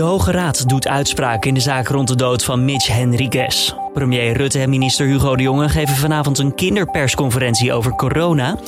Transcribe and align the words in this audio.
De 0.00 0.06
Hoge 0.06 0.30
Raad 0.30 0.68
doet 0.68 0.88
uitspraak 0.88 1.44
in 1.44 1.54
de 1.54 1.60
zaak 1.60 1.88
rond 1.88 2.08
de 2.08 2.16
dood 2.16 2.44
van 2.44 2.64
Mitch 2.64 2.86
Henriquez. 2.86 3.74
Premier 3.92 4.36
Rutte 4.36 4.58
en 4.58 4.70
minister 4.70 5.06
Hugo 5.06 5.36
de 5.36 5.42
Jonge 5.42 5.68
geven 5.68 5.96
vanavond 5.96 6.38
een 6.38 6.54
kinderpersconferentie 6.54 7.72
over 7.72 7.94
corona. 7.94 8.58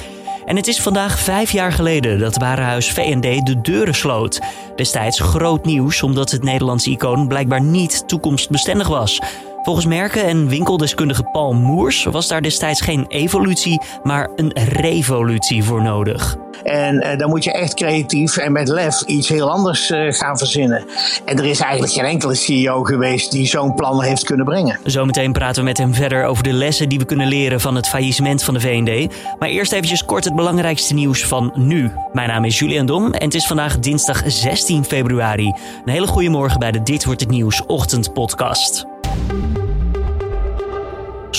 En 0.44 0.56
het 0.56 0.66
is 0.66 0.80
vandaag 0.80 1.18
vijf 1.18 1.52
jaar 1.52 1.72
geleden 1.72 2.18
dat 2.18 2.36
Warenhuis 2.36 2.90
V&D 2.90 3.46
de 3.46 3.60
deuren 3.60 3.94
sloot. 3.94 4.40
Destijds 4.76 5.20
groot 5.20 5.64
nieuws 5.64 6.02
omdat 6.02 6.30
het 6.30 6.42
Nederlandse 6.42 6.90
icoon 6.90 7.28
blijkbaar 7.28 7.62
niet 7.62 8.08
toekomstbestendig 8.08 8.88
was. 8.88 9.20
Volgens 9.62 9.86
merken 9.86 10.24
en 10.24 10.48
winkeldeskundige 10.48 11.22
Paul 11.22 11.52
Moers 11.52 12.04
was 12.04 12.28
daar 12.28 12.42
destijds 12.42 12.80
geen 12.80 13.04
evolutie, 13.08 13.80
maar 14.02 14.28
een 14.36 14.52
revolutie 14.54 15.64
voor 15.64 15.82
nodig. 15.82 16.36
En 16.62 16.94
uh, 16.94 17.18
dan 17.18 17.28
moet 17.28 17.44
je 17.44 17.52
echt 17.52 17.74
creatief 17.74 18.36
en 18.36 18.52
met 18.52 18.68
lef 18.68 19.02
iets 19.02 19.28
heel 19.28 19.50
anders 19.50 19.90
uh, 19.90 20.12
gaan 20.12 20.38
verzinnen. 20.38 20.84
En 21.24 21.38
er 21.38 21.44
is 21.44 21.60
eigenlijk 21.60 21.92
geen 21.92 22.04
enkele 22.04 22.34
CEO 22.34 22.82
geweest 22.82 23.30
die 23.30 23.46
zo'n 23.46 23.74
plan 23.74 24.02
heeft 24.02 24.24
kunnen 24.24 24.44
brengen. 24.44 24.78
Zometeen 24.84 25.32
praten 25.32 25.62
we 25.62 25.68
met 25.68 25.78
hem 25.78 25.94
verder 25.94 26.24
over 26.24 26.42
de 26.44 26.52
lessen 26.52 26.88
die 26.88 26.98
we 26.98 27.04
kunnen 27.04 27.26
leren 27.26 27.60
van 27.60 27.74
het 27.74 27.88
faillissement 27.88 28.42
van 28.42 28.54
de 28.54 28.60
VND. 28.60 29.14
Maar 29.38 29.48
eerst 29.48 29.72
eventjes 29.72 30.04
kort 30.04 30.24
het 30.24 30.34
belangrijkste 30.34 30.94
nieuws 30.94 31.24
van 31.24 31.52
nu. 31.54 31.90
Mijn 32.12 32.28
naam 32.28 32.44
is 32.44 32.58
Julian 32.58 32.86
Dom 32.86 33.12
en 33.12 33.24
het 33.24 33.34
is 33.34 33.46
vandaag 33.46 33.78
dinsdag 33.78 34.22
16 34.26 34.84
februari. 34.84 35.46
Een 35.84 35.92
hele 35.92 36.06
goede 36.06 36.28
morgen 36.28 36.58
bij 36.58 36.72
de 36.72 36.82
Dit 36.82 37.04
wordt 37.04 37.20
het 37.20 37.30
nieuws 37.30 37.66
ochtendpodcast. 37.66 38.91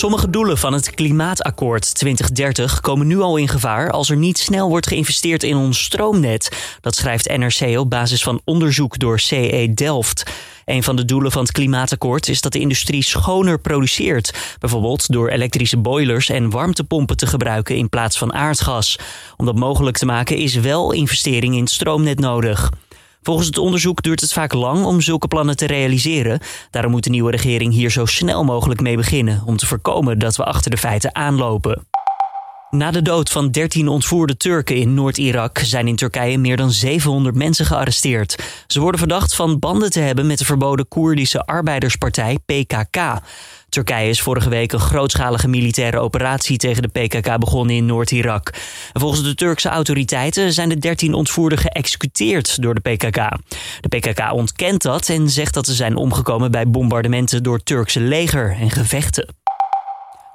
Sommige 0.04 0.30
doelen 0.30 0.58
van 0.58 0.74
het 0.74 0.90
Klimaatakkoord 0.90 1.96
2030 1.96 2.80
komen 2.80 3.08
nu 3.08 3.20
al 3.20 3.38
in 3.38 3.48
gevaar 3.48 3.92
als 3.92 4.10
er 4.10 4.18
niet 4.18 4.38
snel 4.38 4.70
wordt 4.70 4.88
geïnvesteerd 4.88 5.44
in 5.44 5.56
ons 5.56 5.84
stroomnet. 5.84 6.78
Dat 6.82 6.96
schrijft 6.96 7.38
NRC 7.38 7.80
op 7.80 7.90
basis 7.90 8.24
van 8.24 8.42
onderzoek 8.44 9.00
door 9.00 9.20
CE 9.20 9.72
Delft. 9.74 10.24
Een 10.66 10.84
van 10.84 10.96
de 10.96 11.06
doelen 11.06 11.32
van 11.32 11.42
het 11.42 11.52
Klimaatakkoord 11.52 12.30
is 12.30 12.42
dat 12.42 12.52
de 12.52 12.60
industrie 12.60 13.04
schoner 13.04 13.60
produceert. 13.60 14.56
Bijvoorbeeld 14.60 15.12
door 15.12 15.30
elektrische 15.30 15.78
boilers 15.78 16.30
en 16.30 16.50
warmtepompen 16.50 17.18
te 17.18 17.28
gebruiken 17.28 17.76
in 17.76 17.90
plaats 17.90 18.18
van 18.18 18.34
aardgas. 18.34 19.00
Om 19.38 19.46
dat 19.46 19.56
mogelijk 19.56 19.98
te 19.98 20.06
maken 20.06 20.38
is 20.38 20.56
wel 20.56 20.92
investering 20.92 21.54
in 21.54 21.62
het 21.62 21.72
stroomnet 21.72 22.20
nodig. 22.20 22.72
Volgens 23.24 23.48
het 23.48 23.58
onderzoek 23.58 24.02
duurt 24.02 24.22
het 24.22 24.34
vaak 24.34 24.54
lang 24.54 24.86
om 24.86 25.02
zulke 25.02 25.28
plannen 25.28 25.58
te 25.58 25.66
realiseren. 25.66 26.40
Daarom 26.70 26.92
moet 26.92 27.04
de 27.04 27.10
nieuwe 27.10 27.32
regering 27.32 27.74
hier 27.74 27.90
zo 27.90 28.06
snel 28.06 28.44
mogelijk 28.44 28.82
mee 28.82 28.96
beginnen 28.96 29.42
om 29.46 29.58
te 29.58 29.66
voorkomen 29.66 30.20
dat 30.20 30.36
we 30.36 30.44
achter 30.44 30.72
de 30.72 30.78
feiten 30.78 31.16
aanlopen. 31.16 31.88
Na 32.74 32.92
de 32.92 33.02
dood 33.02 33.30
van 33.30 33.52
13 33.52 33.88
ontvoerde 33.88 34.38
Turken 34.38 34.76
in 34.76 34.94
Noord-Irak 34.94 35.58
zijn 35.58 35.88
in 35.88 35.96
Turkije 35.96 36.38
meer 36.38 36.58
dan 36.58 36.72
700 36.72 37.36
mensen 37.36 37.66
gearresteerd. 37.66 38.44
Ze 38.68 38.80
worden 38.80 39.00
verdacht 39.00 39.36
van 39.36 39.60
banden 39.60 39.90
te 39.90 40.00
hebben 40.00 40.28
met 40.28 40.38
de 40.38 40.46
verboden 40.46 40.88
Koerdische 40.88 41.46
arbeiderspartij 41.46 42.38
PKK. 42.46 43.20
Turkije 43.70 44.10
is 44.10 44.22
vorige 44.22 44.50
week 44.50 44.72
een 44.72 44.80
grootschalige 44.80 45.48
militaire 45.48 46.00
operatie 46.00 46.58
tegen 46.58 46.82
de 46.82 46.88
PKK 46.88 47.40
begonnen 47.40 47.76
in 47.76 47.86
Noord-Irak. 47.86 48.50
Volgens 48.94 49.24
de 49.24 49.36
Turkse 49.36 49.70
autoriteiten 49.70 50.54
zijn 50.54 50.70
de 50.70 50.78
13 50.78 51.14
ontvoerden 51.14 51.58
geëxecuteerd 51.58 52.62
door 52.62 52.76
de 52.76 52.82
PKK. 52.82 53.38
De 53.80 53.98
PKK 53.98 54.32
ontkent 54.32 54.82
dat 54.82 55.10
en 55.10 55.30
zegt 55.30 55.54
dat 55.54 55.66
ze 55.66 55.74
zijn 55.74 55.96
omgekomen 55.96 56.52
bij 56.52 56.68
bombardementen 56.68 57.44
door 57.44 57.64
Turkse 57.64 58.00
leger 58.00 58.58
en 58.60 58.70
gevechten. 58.70 59.43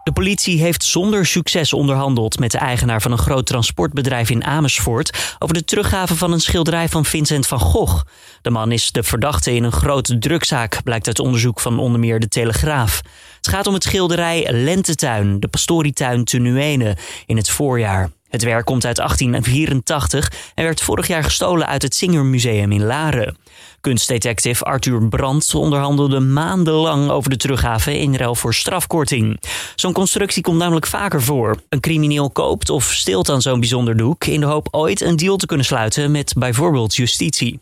De 0.09 0.14
politie 0.14 0.61
heeft 0.61 0.84
zonder 0.84 1.27
succes 1.27 1.73
onderhandeld 1.73 2.39
met 2.39 2.51
de 2.51 2.59
eigenaar 2.59 3.03
van 3.03 3.12
een 3.12 3.19
groot 3.19 3.47
transportbedrijf 3.47 4.31
in 4.31 4.45
Amersfoort 4.45 5.37
over 5.39 5.55
de 5.55 5.64
teruggave 5.64 6.17
van 6.17 6.33
een 6.33 6.41
schilderij 6.41 6.89
van 6.89 7.05
Vincent 7.05 7.47
van 7.47 7.61
Gogh. 7.61 8.03
De 8.42 8.51
man 8.51 8.73
is 8.73 8.92
de 8.92 9.03
verdachte 9.03 9.55
in 9.55 9.64
een 9.64 9.73
grote 9.73 10.19
drukzaak, 10.19 10.83
blijkt 10.83 11.06
uit 11.06 11.19
onderzoek 11.19 11.61
van 11.61 11.79
onder 11.79 12.01
meer 12.01 12.20
de 12.20 12.29
Telegraaf. 12.29 13.01
Het 13.36 13.48
gaat 13.48 13.67
om 13.67 13.75
het 13.75 13.83
schilderij 13.83 14.53
Lentetuin, 14.53 15.41
de 15.41 15.48
pastorietuin 15.48 16.25
te 16.25 16.39
Nuene, 16.39 16.97
in 17.27 17.36
het 17.36 17.51
voorjaar. 17.51 18.11
Het 18.28 18.42
werk 18.42 18.64
komt 18.64 18.86
uit 18.86 18.96
1884 18.96 20.33
en 20.55 20.64
werd 20.64 20.80
vorig 20.80 21.06
jaar 21.06 21.24
gestolen 21.24 21.66
uit 21.66 21.83
het 21.83 21.94
Singermuseum 21.94 22.72
in 22.72 22.84
Laren. 22.84 23.36
Kunstdetective 23.80 24.64
Arthur 24.64 25.08
Brandt 25.08 25.55
onderhandelde 25.55 26.20
maandenlang 26.20 27.11
over 27.11 27.30
de 27.30 27.36
teruggave 27.36 27.98
in 27.98 28.14
ruil 28.14 28.34
voor 28.34 28.55
strafkorting. 28.55 29.40
Zo'n 29.74 29.92
constructie 29.92 30.42
komt 30.42 30.58
namelijk 30.58 30.86
vaker 30.86 31.22
voor. 31.22 31.56
Een 31.68 31.80
crimineel 31.80 32.30
koopt 32.30 32.70
of 32.70 32.92
steelt 32.92 33.28
aan 33.28 33.42
zo'n 33.42 33.61
bijzonder 33.61 33.96
doek 33.96 34.24
in 34.24 34.40
de 34.40 34.46
hoop 34.46 34.68
ooit 34.70 35.00
een 35.00 35.17
deal 35.17 35.36
te 35.36 35.46
kunnen 35.46 35.67
sluiten 35.67 36.11
met 36.11 36.34
bijvoorbeeld 36.36 36.96
justitie. 36.96 37.61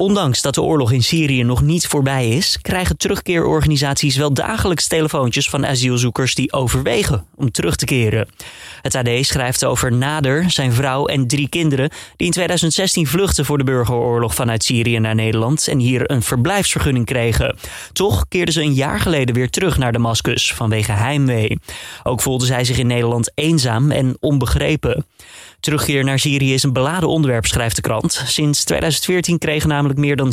Ondanks 0.00 0.42
dat 0.42 0.54
de 0.54 0.62
oorlog 0.62 0.92
in 0.92 1.02
Syrië 1.02 1.42
nog 1.42 1.62
niet 1.62 1.86
voorbij 1.86 2.28
is, 2.28 2.58
krijgen 2.62 2.96
terugkeerorganisaties 2.96 4.16
wel 4.16 4.32
dagelijks 4.32 4.86
telefoontjes 4.86 5.50
van 5.50 5.66
asielzoekers 5.66 6.34
die 6.34 6.52
overwegen 6.52 7.26
om 7.34 7.50
terug 7.50 7.76
te 7.76 7.84
keren. 7.84 8.28
Het 8.82 8.94
AD 8.94 9.08
schrijft 9.20 9.64
over 9.64 9.92
Nader, 9.92 10.50
zijn 10.50 10.72
vrouw 10.72 11.06
en 11.06 11.26
drie 11.26 11.48
kinderen 11.48 11.90
die 12.16 12.26
in 12.26 12.32
2016 12.32 13.06
vluchtten 13.06 13.44
voor 13.44 13.58
de 13.58 13.64
burgeroorlog 13.64 14.34
vanuit 14.34 14.64
Syrië 14.64 14.98
naar 14.98 15.14
Nederland 15.14 15.68
en 15.68 15.78
hier 15.78 16.10
een 16.10 16.22
verblijfsvergunning 16.22 17.06
kregen. 17.06 17.56
Toch 17.92 18.28
keerden 18.28 18.54
ze 18.54 18.62
een 18.62 18.74
jaar 18.74 19.00
geleden 19.00 19.34
weer 19.34 19.50
terug 19.50 19.78
naar 19.78 19.92
Damascus 19.92 20.54
vanwege 20.54 20.92
heimwee. 20.92 21.58
Ook 22.02 22.20
voelden 22.20 22.46
zij 22.46 22.64
zich 22.64 22.78
in 22.78 22.86
Nederland 22.86 23.30
eenzaam 23.34 23.90
en 23.90 24.16
onbegrepen. 24.20 25.06
Terugkeer 25.60 26.04
naar 26.04 26.18
Syrië 26.18 26.54
is 26.54 26.62
een 26.62 26.72
beladen 26.72 27.08
onderwerp, 27.08 27.46
schrijft 27.46 27.76
de 27.76 27.82
krant. 27.82 28.22
Sinds 28.26 28.64
2014 28.64 29.38
kregen 29.38 29.68
namelijk 29.68 29.98
meer 29.98 30.16
dan 30.16 30.32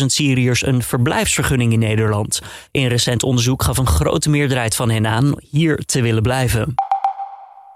70.000 0.00 0.06
Syriërs 0.06 0.66
een 0.66 0.82
verblijfsvergunning 0.82 1.72
in 1.72 1.78
Nederland. 1.78 2.40
In 2.70 2.86
recent 2.86 3.22
onderzoek 3.22 3.62
gaf 3.62 3.78
een 3.78 3.86
grote 3.86 4.30
meerderheid 4.30 4.76
van 4.76 4.90
hen 4.90 5.06
aan 5.06 5.34
hier 5.50 5.76
te 5.86 6.02
willen 6.02 6.22
blijven. 6.22 6.74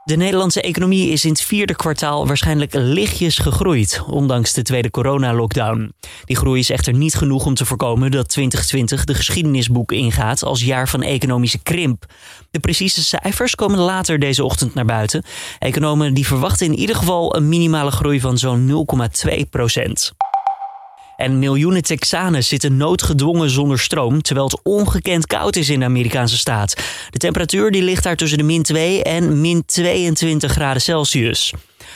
De 0.09 0.17
Nederlandse 0.17 0.63
economie 0.63 1.11
is 1.11 1.25
in 1.25 1.31
het 1.31 1.43
vierde 1.43 1.75
kwartaal 1.77 2.27
waarschijnlijk 2.27 2.75
lichtjes 2.75 3.39
gegroeid, 3.39 4.03
ondanks 4.07 4.53
de 4.53 4.63
tweede 4.63 4.91
coronalockdown. 4.91 5.93
Die 6.25 6.37
groei 6.37 6.61
is 6.61 6.71
echter 6.71 6.95
niet 6.95 7.15
genoeg 7.15 7.47
om 7.47 7.55
te 7.55 7.65
voorkomen 7.65 8.11
dat 8.11 8.29
2020 8.29 9.05
de 9.05 9.15
geschiedenisboek 9.15 9.93
ingaat 9.93 10.43
als 10.43 10.65
jaar 10.65 10.89
van 10.89 11.03
economische 11.03 11.59
krimp. 11.63 12.05
De 12.51 12.59
precieze 12.59 13.05
cijfers 13.05 13.55
komen 13.55 13.79
later 13.79 14.19
deze 14.19 14.45
ochtend 14.45 14.75
naar 14.75 14.85
buiten. 14.85 15.25
Economen 15.59 16.15
die 16.15 16.27
verwachten 16.27 16.67
in 16.67 16.79
ieder 16.79 16.97
geval 16.97 17.37
een 17.37 17.49
minimale 17.49 17.91
groei 17.91 18.21
van 18.21 18.39
zo'n 18.39 18.87
0,2 19.29 19.49
procent. 19.51 20.13
En 21.19 21.39
miljoenen 21.39 21.83
Texanen 21.83 22.45
zitten 22.45 22.77
noodgedwongen 22.77 23.51
zonder 23.51 23.79
stroom, 23.79 24.23
terwijl 24.23 24.47
het 24.47 24.61
ongekend 24.63 25.27
koud 25.27 25.57
is 25.57 25.69
in 25.69 25.79
de 25.79 25.85
Amerikaanse 25.85 26.37
staat. 26.37 26.77
De 27.11 27.19
temperatuur 27.19 27.71
die 27.71 27.83
ligt 27.83 28.03
daar 28.03 28.17
tussen 28.17 28.39
de 28.39 28.45
min 28.45 28.63
2 28.63 29.03
en 29.03 29.41
min 29.41 29.63
22 29.67 30.53
graden 30.53 30.83
Celsius. 30.83 31.53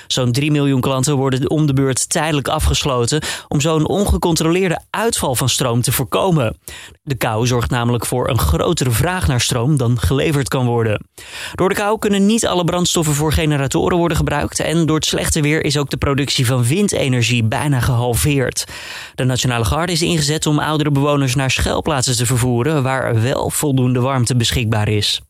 Zo'n 0.07 0.33
3 0.33 0.51
miljoen 0.51 0.81
klanten 0.81 1.17
worden 1.17 1.51
om 1.51 1.67
de 1.67 1.73
beurt 1.73 2.09
tijdelijk 2.09 2.49
afgesloten 2.49 3.23
om 3.49 3.61
zo'n 3.61 3.89
ongecontroleerde 3.89 4.81
uitval 4.91 5.35
van 5.35 5.49
stroom 5.49 5.83
te 5.83 5.93
voorkomen. 5.93 6.57
De 7.03 7.15
kou 7.15 7.47
zorgt 7.47 7.71
namelijk 7.71 8.07
voor 8.07 8.29
een 8.29 8.39
grotere 8.39 8.91
vraag 8.91 9.27
naar 9.27 9.41
stroom 9.41 9.77
dan 9.77 10.01
geleverd 10.01 10.49
kan 10.49 10.67
worden. 10.67 11.07
Door 11.55 11.69
de 11.69 11.75
kou 11.75 11.99
kunnen 11.99 12.27
niet 12.27 12.47
alle 12.47 12.65
brandstoffen 12.65 13.15
voor 13.15 13.33
generatoren 13.33 13.99
worden 13.99 14.17
gebruikt 14.17 14.61
en 14.61 14.87
door 14.87 14.97
het 14.97 15.05
slechte 15.05 15.41
weer 15.41 15.65
is 15.65 15.77
ook 15.77 15.91
de 15.91 15.97
productie 15.97 16.47
van 16.47 16.65
windenergie 16.65 17.45
bijna 17.45 17.81
gehalveerd. 17.81 18.65
De 19.15 19.25
Nationale 19.25 19.65
Garde 19.65 19.93
is 19.93 20.03
ingezet 20.03 20.47
om 20.47 20.59
oudere 20.59 20.91
bewoners 20.91 21.35
naar 21.35 21.51
schuilplaatsen 21.51 22.17
te 22.17 22.27
vervoeren 22.27 22.83
waar 22.83 23.23
wel 23.23 23.51
voldoende 23.51 24.01
warmte 24.01 24.37
beschikbaar 24.37 24.89
is. 24.89 25.21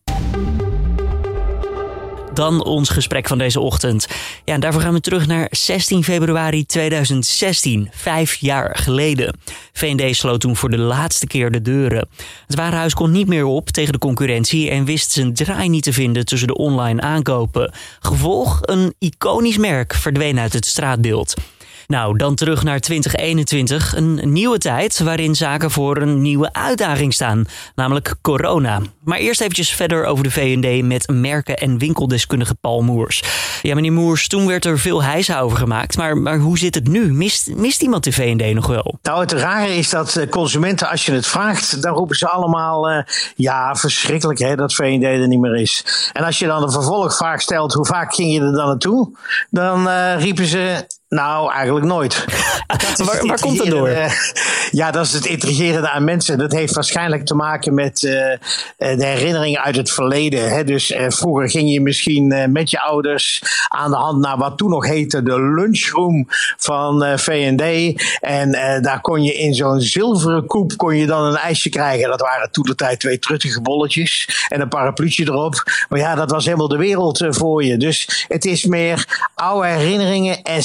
Dan 2.35 2.65
ons 2.65 2.89
gesprek 2.89 3.29
van 3.29 3.39
deze 3.39 3.61
ochtend. 3.61 4.07
Ja, 4.45 4.55
en 4.55 4.61
daarvoor 4.61 4.81
gaan 4.81 4.93
we 4.93 5.01
terug 5.01 5.27
naar 5.27 5.47
16 5.51 6.05
februari 6.05 6.67
2016, 6.67 7.89
vijf 7.93 8.35
jaar 8.35 8.77
geleden. 8.77 9.39
VND 9.73 10.17
sloot 10.17 10.41
toen 10.41 10.57
voor 10.57 10.71
de 10.71 10.79
laatste 10.79 11.27
keer 11.27 11.51
de 11.51 11.63
deuren. 11.63 12.09
Het 12.47 12.57
warenhuis 12.57 12.95
kon 12.95 13.11
niet 13.11 13.27
meer 13.27 13.45
op 13.45 13.69
tegen 13.69 13.93
de 13.93 13.99
concurrentie 13.99 14.71
en 14.71 14.85
wist 14.85 15.11
zijn 15.11 15.35
draai 15.35 15.69
niet 15.69 15.83
te 15.83 15.93
vinden 15.93 16.25
tussen 16.25 16.49
de 16.49 16.57
online 16.57 17.01
aankopen. 17.01 17.73
Gevolg, 18.01 18.59
een 18.63 18.95
iconisch 18.99 19.59
merk 19.59 19.95
verdween 19.95 20.39
uit 20.39 20.53
het 20.53 20.67
straatbeeld. 20.67 21.35
Nou, 21.93 22.17
dan 22.17 22.35
terug 22.35 22.63
naar 22.63 22.81
2021. 22.81 23.97
Een 23.97 24.21
nieuwe 24.33 24.59
tijd 24.59 24.99
waarin 24.99 25.35
zaken 25.35 25.71
voor 25.71 25.97
een 25.97 26.23
nieuwe 26.23 26.53
uitdaging 26.53 27.15
staan, 27.15 27.45
namelijk 27.75 28.15
corona. 28.21 28.81
Maar 29.05 29.19
eerst 29.19 29.41
eventjes 29.41 29.71
verder 29.71 30.05
over 30.05 30.25
de 30.25 30.31
V&D 30.31 30.85
met 30.85 31.09
merken- 31.09 31.57
en 31.57 31.79
winkeldeskundige 31.79 32.55
Paul 32.55 32.83
Moers. 32.83 33.23
Ja, 33.63 33.75
meneer 33.75 33.93
Moers, 33.93 34.29
toen 34.29 34.47
werd 34.47 34.65
er 34.65 34.79
veel 34.79 35.03
hijs 35.03 35.35
over 35.35 35.59
gemaakt, 35.59 35.97
maar, 35.97 36.17
maar 36.17 36.39
hoe 36.39 36.59
zit 36.59 36.75
het 36.75 36.89
nu? 36.89 37.13
Mist, 37.13 37.55
mist 37.55 37.83
iemand 37.83 38.05
de 38.05 38.13
V&D 38.13 38.55
nog 38.55 38.67
wel? 38.67 38.99
Nou, 39.03 39.21
het 39.21 39.33
rare 39.33 39.77
is 39.77 39.91
dat 39.91 40.17
eh, 40.17 40.29
consumenten, 40.29 40.89
als 40.89 41.07
je 41.07 41.13
het 41.13 41.27
vraagt, 41.27 41.83
dan 41.83 41.95
roepen 41.95 42.17
ze 42.17 42.29
allemaal... 42.29 42.91
Uh, 42.91 43.03
ja, 43.37 43.75
verschrikkelijk 43.75 44.39
hè, 44.39 44.57
dat 44.57 44.75
V&D 44.75 45.03
er 45.03 45.29
niet 45.29 45.41
meer 45.41 45.57
is. 45.57 45.85
En 46.13 46.25
als 46.25 46.39
je 46.39 46.47
dan 46.47 46.61
de 46.61 46.71
vervolgvraag 46.71 47.41
stelt, 47.41 47.73
hoe 47.73 47.87
vaak 47.87 48.15
ging 48.15 48.33
je 48.33 48.41
er 48.41 48.53
dan 48.53 48.67
naartoe? 48.67 49.11
Dan 49.51 49.87
uh, 49.87 50.15
riepen 50.19 50.47
ze 50.47 50.87
Nou, 51.13 51.53
eigenlijk 51.53 51.87
nooit. 51.87 52.25
waar, 53.05 53.27
waar 53.27 53.41
komt 53.41 53.59
dat 53.59 53.67
door? 53.67 53.89
ja, 54.81 54.91
dat 54.91 55.07
is 55.07 55.13
het 55.13 55.27
intrigerende 55.27 55.89
aan 55.89 56.05
mensen. 56.05 56.39
Dat 56.39 56.53
heeft 56.53 56.75
waarschijnlijk 56.75 57.27
te 57.27 57.35
maken 57.35 57.75
met 57.75 58.03
uh, 58.03 58.13
de 58.77 59.07
herinneringen 59.07 59.61
uit 59.61 59.77
het 59.77 59.91
verleden. 59.91 60.51
Hè? 60.51 60.65
Dus 60.65 60.91
uh, 60.91 61.05
vroeger 61.09 61.51
ging 61.51 61.73
je 61.73 61.81
misschien 61.81 62.33
uh, 62.33 62.45
met 62.47 62.71
je 62.71 62.81
ouders 62.81 63.43
aan 63.69 63.91
de 63.91 63.97
hand 63.97 64.21
naar 64.21 64.39
wat 64.39 64.59
toen 64.59 64.71
nog 64.71 64.87
heette 64.87 65.23
de 65.23 65.41
lunchroom 65.41 66.27
van 66.57 67.19
VND. 67.19 67.63
En 68.21 68.51
daar 68.83 69.01
kon 69.01 69.23
je 69.23 69.35
in 69.35 69.55
zo'n 69.55 69.81
zilveren 69.81 70.47
koep 70.47 70.77
kon 70.77 70.97
je 70.97 71.07
dan 71.07 71.25
een 71.25 71.37
ijsje 71.37 71.69
krijgen. 71.69 72.09
Dat 72.09 72.21
waren 72.21 72.51
toen 72.51 72.65
de 72.65 72.75
tijd 72.75 73.01
twee 73.01 73.19
truttige 73.19 73.61
bolletjes 73.61 74.47
en 74.49 74.61
een 74.61 74.69
parapluutje 74.69 75.25
erop. 75.25 75.63
Maar 75.89 75.99
ja, 75.99 76.15
dat 76.15 76.31
was 76.31 76.45
helemaal 76.45 76.69
de 76.69 76.77
wereld 76.77 77.27
voor 77.29 77.65
je. 77.65 77.77
Dus 77.77 78.27
het 78.29 78.45
is 78.45 78.65
meer 78.65 79.29
oude 79.35 79.69
herinneringen 79.69 80.43
en 80.43 80.63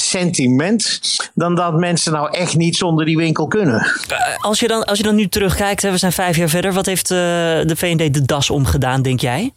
dan 1.34 1.54
dat 1.54 1.74
mensen 1.74 2.12
nou 2.12 2.30
echt 2.30 2.56
niet 2.56 2.76
zonder 2.76 3.04
die 3.04 3.16
winkel 3.16 3.46
kunnen. 3.46 3.86
Eh, 4.08 4.36
als 4.38 4.60
je 4.60 4.68
dan, 4.68 4.84
als 4.84 4.98
je 4.98 5.04
dan 5.04 5.14
nu 5.14 5.28
terugkijkt, 5.28 5.82
we 5.82 5.96
zijn 5.96 6.12
vijf 6.12 6.36
jaar 6.36 6.48
verder, 6.48 6.72
wat 6.72 6.86
heeft 6.86 7.10
uh, 7.10 7.18
de 7.18 7.74
VND 7.76 8.14
de 8.14 8.22
das 8.22 8.50
omgedaan, 8.50 9.02
denk 9.02 9.20
jij? 9.20 9.52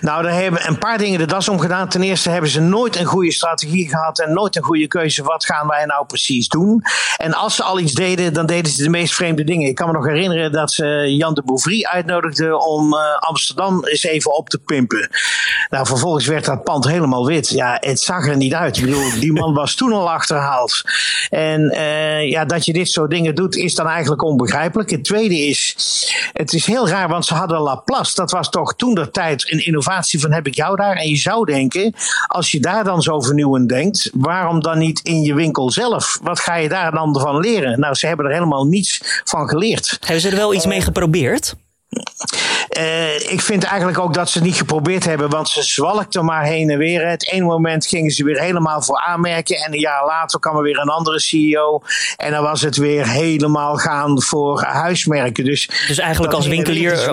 Nou, 0.00 0.22
daar 0.22 0.34
hebben 0.34 0.68
een 0.68 0.78
paar 0.78 0.98
dingen 0.98 1.18
de 1.18 1.26
das 1.26 1.48
omgedaan. 1.48 1.88
Ten 1.88 2.02
eerste 2.02 2.30
hebben 2.30 2.50
ze 2.50 2.60
nooit 2.60 2.96
een 2.96 3.04
goede 3.04 3.32
strategie 3.32 3.88
gehad 3.88 4.18
en 4.18 4.32
nooit 4.32 4.56
een 4.56 4.62
goede 4.62 4.86
keuze. 4.86 5.22
Wat 5.22 5.44
gaan 5.44 5.66
wij 5.66 5.84
nou 5.84 6.06
precies 6.06 6.48
doen? 6.48 6.82
En 7.16 7.34
als 7.34 7.54
ze 7.54 7.62
al 7.62 7.78
iets 7.78 7.92
deden, 7.92 8.32
dan 8.32 8.46
deden 8.46 8.72
ze 8.72 8.82
de 8.82 8.88
meest 8.88 9.14
vreemde 9.14 9.44
dingen. 9.44 9.68
Ik 9.68 9.74
kan 9.74 9.86
me 9.86 9.92
nog 9.92 10.06
herinneren 10.06 10.52
dat 10.52 10.72
ze 10.72 11.14
Jan 11.16 11.34
de 11.34 11.42
Bouvry 11.42 11.84
uitnodigden 11.84 12.66
om 12.66 12.94
uh, 12.94 13.00
Amsterdam 13.18 13.84
eens 13.84 14.02
even 14.02 14.36
op 14.36 14.48
te 14.48 14.58
pimpen. 14.58 15.10
Nou, 15.70 15.86
vervolgens 15.86 16.26
werd 16.26 16.44
dat 16.44 16.64
pand 16.64 16.84
helemaal 16.84 17.26
wit. 17.26 17.48
Ja, 17.48 17.76
het 17.80 18.00
zag 18.00 18.26
er 18.26 18.36
niet 18.36 18.54
uit. 18.54 18.76
Ik 18.76 18.84
bedoel, 18.84 19.10
die 19.20 19.32
man 19.32 19.54
was 19.54 19.74
toen 19.74 19.92
al 19.92 20.05
achterhaalt. 20.10 20.82
En 21.30 21.60
uh, 21.60 22.30
ja, 22.30 22.44
dat 22.44 22.64
je 22.64 22.72
dit 22.72 22.88
soort 22.88 23.10
dingen 23.10 23.34
doet, 23.34 23.56
is 23.56 23.74
dan 23.74 23.86
eigenlijk 23.86 24.22
onbegrijpelijk. 24.22 24.90
Het 24.90 25.04
tweede 25.04 25.38
is, 25.38 25.74
het 26.32 26.52
is 26.52 26.66
heel 26.66 26.88
raar, 26.88 27.08
want 27.08 27.26
ze 27.26 27.34
hadden 27.34 27.60
Laplace. 27.60 28.14
Dat 28.14 28.30
was 28.30 28.50
toch 28.50 28.74
toen 28.74 28.94
de 28.94 29.10
tijd 29.10 29.52
een 29.52 29.64
innovatie 29.64 30.20
van 30.20 30.32
heb 30.32 30.46
ik 30.46 30.54
jou 30.54 30.76
daar. 30.76 30.96
En 30.96 31.08
je 31.08 31.16
zou 31.16 31.44
denken, 31.44 31.94
als 32.26 32.50
je 32.50 32.60
daar 32.60 32.84
dan 32.84 33.02
zo 33.02 33.20
vernieuwend 33.20 33.68
denkt, 33.68 34.10
waarom 34.14 34.62
dan 34.62 34.78
niet 34.78 35.00
in 35.00 35.22
je 35.22 35.34
winkel 35.34 35.70
zelf? 35.70 36.18
Wat 36.22 36.40
ga 36.40 36.54
je 36.54 36.68
daar 36.68 36.92
dan 36.92 37.20
van 37.20 37.40
leren? 37.40 37.80
Nou, 37.80 37.94
ze 37.94 38.06
hebben 38.06 38.26
er 38.26 38.32
helemaal 38.32 38.66
niets 38.66 39.00
van 39.24 39.48
geleerd. 39.48 39.96
Hebben 40.00 40.20
ze 40.20 40.28
er 40.28 40.36
wel 40.36 40.54
iets 40.54 40.66
mee 40.66 40.80
geprobeerd? 40.80 41.54
Uh, 42.78 43.30
ik 43.30 43.40
vind 43.40 43.64
eigenlijk 43.64 43.98
ook 43.98 44.14
dat 44.14 44.30
ze 44.30 44.38
het 44.38 44.46
niet 44.46 44.56
geprobeerd 44.56 45.04
hebben, 45.04 45.30
want 45.30 45.48
ze 45.48 45.62
zwalkten 45.62 46.24
maar 46.24 46.44
heen 46.44 46.70
en 46.70 46.78
weer. 46.78 47.08
Het 47.08 47.30
ene 47.30 47.44
moment 47.44 47.86
gingen 47.86 48.10
ze 48.10 48.24
weer 48.24 48.40
helemaal 48.40 48.82
voor 48.82 49.00
aanmerken 49.00 49.56
en 49.56 49.72
een 49.72 49.80
jaar 49.80 50.06
later 50.06 50.40
kwam 50.40 50.56
er 50.56 50.62
weer 50.62 50.78
een 50.78 50.88
andere 50.88 51.20
CEO. 51.20 51.82
En 52.16 52.30
dan 52.30 52.42
was 52.42 52.60
het 52.60 52.76
weer 52.76 53.08
helemaal 53.08 53.76
gaan 53.76 54.22
voor 54.22 54.62
huismerken. 54.62 55.44
Dus, 55.44 55.70
dus 55.88 55.98
eigenlijk 55.98 56.32
als 56.32 56.46
winkelier, 56.46 57.08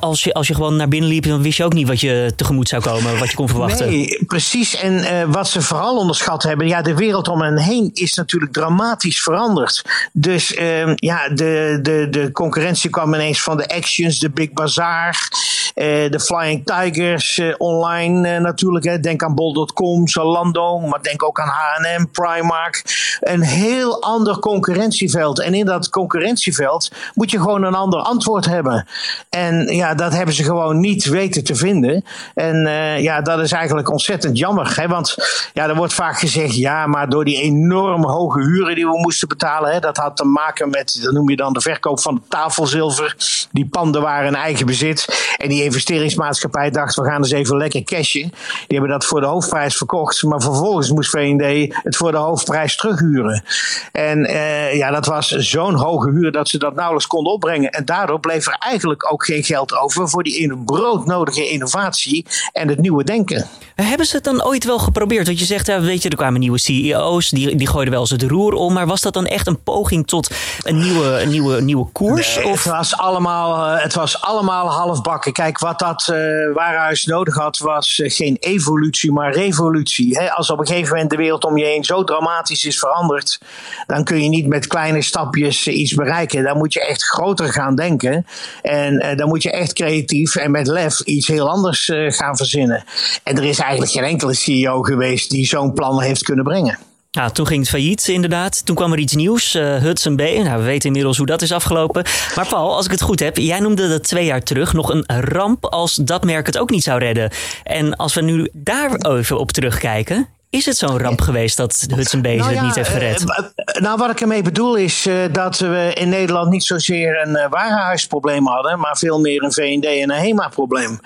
als 0.00 0.24
je, 0.24 0.32
als 0.32 0.46
je 0.46 0.54
gewoon 0.54 0.76
naar 0.76 0.88
binnen 0.88 1.08
liep, 1.08 1.24
dan 1.24 1.42
wist 1.42 1.56
je 1.56 1.64
ook 1.64 1.72
niet 1.72 1.88
wat 1.88 2.00
je 2.00 2.32
tegemoet 2.36 2.68
zou 2.68 2.82
komen, 2.82 3.18
wat 3.18 3.30
je 3.30 3.36
kon 3.36 3.48
verwachten. 3.48 3.88
Nee, 3.88 4.24
precies. 4.26 4.76
En 4.76 4.94
uh, 4.94 5.32
wat 5.32 5.48
ze 5.48 5.62
vooral 5.62 5.96
onderschat 5.96 6.42
hebben, 6.42 6.66
ja, 6.66 6.82
de 6.82 6.94
wereld 6.94 7.28
om 7.28 7.42
hen 7.42 7.58
heen 7.58 7.90
is 7.92 8.14
natuurlijk 8.14 8.52
dramatisch 8.52 9.22
veranderd. 9.22 9.84
Dus 10.12 10.52
uh, 10.52 10.94
ja, 10.94 11.28
de, 11.28 11.78
de, 11.82 12.06
de 12.10 12.32
concurrentie 12.32 12.90
kwam 12.90 13.14
ineens 13.14 13.42
van 13.42 13.56
de 13.56 13.66
de 14.16 14.30
Big 14.30 14.52
Bazaar, 14.52 15.28
uh, 15.74 16.10
de 16.10 16.20
Flying 16.20 16.64
Tigers 16.64 17.38
uh, 17.38 17.54
online 17.58 18.34
uh, 18.34 18.40
natuurlijk. 18.40 18.84
Hè. 18.84 19.00
Denk 19.00 19.22
aan 19.22 19.34
bol.com, 19.34 20.08
Zalando, 20.08 20.78
maar 20.78 21.02
denk 21.02 21.22
ook 21.22 21.40
aan 21.40 21.48
H&M, 21.48 22.06
Primark. 22.12 22.82
Een 23.20 23.42
heel 23.42 24.02
ander 24.02 24.38
concurrentieveld. 24.38 25.40
En 25.40 25.54
in 25.54 25.66
dat 25.66 25.88
concurrentieveld 25.88 26.90
moet 27.14 27.30
je 27.30 27.38
gewoon 27.38 27.62
een 27.62 27.74
ander 27.74 28.00
antwoord 28.00 28.44
hebben. 28.44 28.86
En 29.30 29.66
ja, 29.66 29.94
dat 29.94 30.12
hebben 30.12 30.34
ze 30.34 30.44
gewoon 30.44 30.80
niet 30.80 31.04
weten 31.04 31.44
te 31.44 31.54
vinden. 31.54 32.04
En 32.34 32.66
ja, 33.02 33.20
dat 33.20 33.40
is 33.40 33.52
eigenlijk 33.52 33.90
ontzettend 33.90 34.38
jammer. 34.38 34.76
Hè. 34.76 34.88
Want 34.88 35.16
ja, 35.52 35.68
er 35.68 35.76
wordt 35.76 35.92
vaak 35.92 36.18
gezegd, 36.18 36.54
ja, 36.54 36.86
maar 36.86 37.08
door 37.08 37.24
die 37.24 37.42
enorm 37.42 38.04
hoge 38.04 38.40
huren 38.40 38.74
die 38.74 38.86
we 38.86 38.98
moesten 38.98 39.28
betalen, 39.28 39.72
hè, 39.72 39.80
dat 39.80 39.96
had 39.96 40.16
te 40.16 40.24
maken 40.24 40.70
met, 40.70 40.98
dat 41.02 41.12
noem 41.12 41.30
je 41.30 41.36
dan 41.36 41.52
de 41.52 41.60
verkoop 41.60 42.00
van 42.00 42.22
tafelzilver. 42.28 43.16
Die 43.52 43.68
panden 43.68 43.97
waren 44.00 44.26
in 44.26 44.34
eigen 44.34 44.66
bezit. 44.66 45.34
En 45.36 45.48
die 45.48 45.64
investeringsmaatschappij 45.64 46.70
dacht, 46.70 46.94
we 46.94 47.04
gaan 47.04 47.16
eens 47.16 47.30
even 47.30 47.56
lekker 47.56 47.82
cashen. 47.82 48.32
Die 48.66 48.78
hebben 48.78 48.90
dat 48.90 49.04
voor 49.04 49.20
de 49.20 49.26
hoofdprijs 49.26 49.76
verkocht. 49.76 50.22
Maar 50.22 50.40
vervolgens 50.40 50.90
moest 50.90 51.10
VND 51.10 51.74
het 51.82 51.96
voor 51.96 52.10
de 52.10 52.16
hoofdprijs 52.16 52.76
terughuren. 52.76 53.44
En 53.92 54.18
uh, 54.18 54.74
ja, 54.76 54.90
dat 54.90 55.06
was 55.06 55.28
zo'n 55.28 55.74
hoge 55.74 56.10
huur 56.10 56.32
dat 56.32 56.48
ze 56.48 56.58
dat 56.58 56.74
nauwelijks 56.74 57.06
konden 57.06 57.32
opbrengen. 57.32 57.70
En 57.70 57.84
daardoor 57.84 58.20
bleef 58.20 58.46
er 58.46 58.56
eigenlijk 58.58 59.12
ook 59.12 59.24
geen 59.24 59.44
geld 59.44 59.74
over 59.74 60.08
voor 60.08 60.22
die 60.22 60.56
broodnodige 60.64 61.48
innovatie 61.48 62.26
en 62.52 62.68
het 62.68 62.80
nieuwe 62.80 63.04
denken. 63.04 63.46
Hebben 63.74 64.06
ze 64.06 64.16
het 64.16 64.24
dan 64.24 64.44
ooit 64.44 64.64
wel 64.64 64.78
geprobeerd? 64.78 65.26
Want 65.26 65.38
je 65.38 65.44
zegt, 65.44 65.66
ja, 65.66 65.80
weet 65.80 66.02
je, 66.02 66.08
er 66.08 66.16
kwamen 66.16 66.40
nieuwe 66.40 66.58
CEO's, 66.58 67.30
die, 67.30 67.56
die 67.56 67.66
gooiden 67.66 67.92
wel 67.92 68.00
eens 68.00 68.10
het 68.10 68.22
roer 68.22 68.52
om. 68.52 68.72
Maar 68.72 68.86
was 68.86 69.00
dat 69.00 69.12
dan 69.12 69.26
echt 69.26 69.46
een 69.46 69.62
poging 69.62 70.06
tot 70.06 70.30
een 70.62 70.78
nieuwe, 70.78 71.20
een 71.22 71.28
nieuwe, 71.28 71.60
nieuwe 71.60 71.86
koers? 71.92 72.36
Nee, 72.36 72.46
of? 72.46 72.64
Het 72.64 72.72
was 72.72 72.96
allemaal, 72.96 73.76
eh, 73.76 73.84
het 73.88 73.96
was 73.96 74.20
allemaal 74.20 74.70
halfbakken. 74.70 75.32
Kijk, 75.32 75.58
wat 75.58 75.78
dat 75.78 76.08
uh, 76.12 77.04
nodig 77.04 77.34
had, 77.34 77.58
was 77.58 77.98
uh, 77.98 78.10
geen 78.10 78.36
evolutie, 78.40 79.12
maar 79.12 79.32
revolutie. 79.32 80.20
Als 80.20 80.50
op 80.50 80.58
een 80.58 80.66
gegeven 80.66 80.92
moment 80.92 81.10
de 81.10 81.16
wereld 81.16 81.44
om 81.44 81.58
je 81.58 81.64
heen 81.64 81.84
zo 81.84 82.04
dramatisch 82.04 82.64
is 82.64 82.78
veranderd, 82.78 83.40
dan 83.86 84.04
kun 84.04 84.22
je 84.22 84.28
niet 84.28 84.46
met 84.46 84.66
kleine 84.66 85.02
stapjes 85.02 85.66
uh, 85.66 85.78
iets 85.78 85.94
bereiken. 85.94 86.44
Dan 86.44 86.56
moet 86.56 86.72
je 86.72 86.86
echt 86.86 87.02
groter 87.02 87.52
gaan 87.52 87.74
denken. 87.74 88.26
En 88.62 89.16
dan 89.16 89.28
moet 89.28 89.42
je 89.42 89.50
echt 89.50 89.72
creatief 89.72 90.36
en 90.36 90.50
met 90.50 90.66
lef 90.66 91.00
iets 91.00 91.26
heel 91.26 91.50
anders 91.50 91.90
gaan 92.08 92.36
verzinnen. 92.36 92.84
En 93.22 93.36
er 93.36 93.44
is 93.44 93.58
eigenlijk 93.58 93.90
geen 93.90 94.04
enkele 94.04 94.34
CEO 94.34 94.82
geweest 94.82 95.30
die 95.30 95.46
zo'n 95.46 95.72
plan 95.72 96.02
heeft 96.02 96.22
kunnen 96.22 96.44
brengen. 96.44 96.87
Nou, 97.10 97.32
toen 97.32 97.46
ging 97.46 97.60
het 97.60 97.68
failliet, 97.68 98.08
inderdaad. 98.08 98.66
Toen 98.66 98.76
kwam 98.76 98.92
er 98.92 98.98
iets 98.98 99.14
nieuws, 99.14 99.54
uh, 99.54 99.76
Hudson 99.76 100.16
B. 100.16 100.20
Nou, 100.20 100.58
we 100.58 100.64
weten 100.64 100.86
inmiddels 100.86 101.16
hoe 101.16 101.26
dat 101.26 101.42
is 101.42 101.52
afgelopen. 101.52 102.04
Maar 102.34 102.48
Paul, 102.48 102.74
als 102.74 102.84
ik 102.84 102.90
het 102.90 103.00
goed 103.00 103.20
heb, 103.20 103.36
jij 103.36 103.60
noemde 103.60 103.88
dat 103.88 104.04
twee 104.04 104.24
jaar 104.24 104.42
terug 104.42 104.72
nog 104.72 104.92
een 104.92 105.04
ramp 105.20 105.64
als 105.64 105.94
dat 105.94 106.24
merk 106.24 106.46
het 106.46 106.58
ook 106.58 106.70
niet 106.70 106.82
zou 106.82 106.98
redden. 106.98 107.30
En 107.62 107.96
als 107.96 108.14
we 108.14 108.20
nu 108.20 108.48
daar 108.52 108.94
even 108.94 109.38
op 109.38 109.52
terugkijken, 109.52 110.28
is 110.50 110.66
het 110.66 110.76
zo'n 110.76 110.98
ramp 110.98 111.20
geweest 111.20 111.56
dat 111.56 111.86
Hudson 111.94 112.22
Bay 112.22 112.36
nou 112.36 112.52
het 112.54 112.62
niet 112.62 112.74
heeft 112.74 112.88
gered? 112.88 113.22
Uh, 113.22 113.38
nou, 113.82 113.98
wat 113.98 114.10
ik 114.10 114.20
ermee 114.20 114.42
bedoel 114.42 114.76
is 114.76 115.06
uh, 115.06 115.14
dat 115.32 115.58
we 115.58 115.90
in 115.94 116.08
Nederland 116.08 116.50
niet 116.50 116.64
zozeer 116.64 117.20
een 117.22 117.36
uh, 117.36 117.46
warenhuisprobleem 117.50 118.46
hadden, 118.46 118.78
maar 118.78 118.96
veel 118.96 119.20
meer 119.20 119.42
een 119.42 119.52
VND 119.52 119.84
en 119.84 120.10
een 120.10 120.10
HEMA-probleem. 120.10 121.00